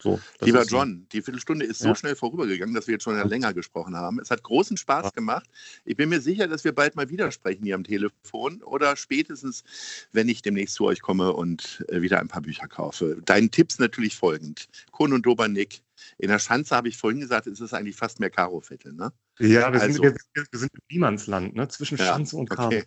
so, 0.00 0.20
Lieber 0.40 0.64
John, 0.64 1.06
die 1.12 1.20
Viertelstunde 1.20 1.64
ist 1.64 1.80
so 1.80 1.88
ja. 1.88 1.94
schnell 1.96 2.14
vorübergegangen, 2.14 2.74
dass 2.74 2.86
wir 2.86 2.92
jetzt 2.92 3.02
schon 3.02 3.16
ja. 3.16 3.24
länger 3.24 3.52
gesprochen 3.52 3.96
haben. 3.96 4.20
Es 4.20 4.30
hat 4.30 4.42
großen 4.44 4.76
Spaß 4.76 5.06
ja. 5.06 5.10
gemacht. 5.10 5.48
Ich 5.84 5.96
bin 5.96 6.08
mir 6.08 6.20
sicher, 6.20 6.46
dass 6.46 6.62
wir 6.62 6.72
bald 6.72 6.94
mal 6.94 7.08
wieder 7.08 7.32
sprechen 7.32 7.64
hier 7.64 7.74
am 7.74 7.82
Telefon 7.82 8.62
oder 8.62 8.96
spätestens, 8.96 9.64
wenn 10.12 10.28
ich 10.28 10.42
demnächst 10.42 10.76
zu 10.76 10.84
euch 10.84 11.02
komme 11.02 11.32
und 11.32 11.84
äh, 11.88 12.02
wieder 12.02 12.20
ein 12.20 12.28
paar 12.28 12.42
Bücher 12.42 12.68
kaufe. 12.68 13.20
Deinen 13.24 13.50
Tipps 13.50 13.80
natürlich 13.80 14.16
folgend. 14.16 14.68
Kohn 14.92 15.12
und 15.12 15.26
Dobernick. 15.26 15.82
In 16.18 16.28
der 16.28 16.38
Schanze 16.38 16.74
habe 16.76 16.88
ich 16.88 16.96
vorhin 16.96 17.20
gesagt, 17.20 17.46
ist 17.46 17.60
es 17.60 17.74
eigentlich 17.74 17.96
fast 17.96 18.20
mehr 18.20 18.30
Karoviertel, 18.30 18.92
ne? 18.92 19.12
Ja, 19.38 19.72
wir, 19.72 19.80
also, 19.80 20.02
sind, 20.02 20.02
wir, 20.34 20.44
wir 20.50 20.58
sind 20.58 20.70
im 20.74 20.80
Niemandsland, 20.90 21.54
ne? 21.54 21.68
zwischen 21.68 21.98
Schanze 21.98 22.36
und 22.36 22.50
Karo. 22.50 22.66
Okay. 22.66 22.84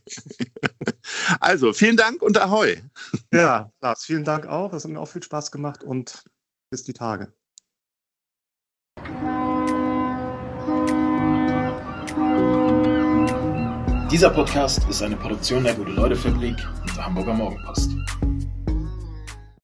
also, 1.40 1.74
vielen 1.74 1.98
Dank 1.98 2.22
und 2.22 2.38
Ahoi. 2.38 2.82
Ja, 3.34 3.72
Lars, 3.82 4.06
vielen 4.06 4.24
Dank 4.24 4.46
auch. 4.46 4.72
Das 4.72 4.84
hat 4.84 4.92
mir 4.92 5.00
auch 5.00 5.08
viel 5.08 5.24
Spaß 5.24 5.52
gemacht 5.52 5.84
und 5.84 6.24
bis 6.70 6.84
die 6.84 6.94
Tage. 6.94 7.34
Dieser 14.12 14.30
Podcast 14.30 14.88
ist 14.90 15.02
eine 15.02 15.18
Produktion 15.18 15.64
der 15.64 15.74
Gute-Leute-Fabrik 15.74 16.56
und 16.82 16.96
der 16.96 17.06
Hamburger 17.06 17.34
Morgenpost. 17.34 17.92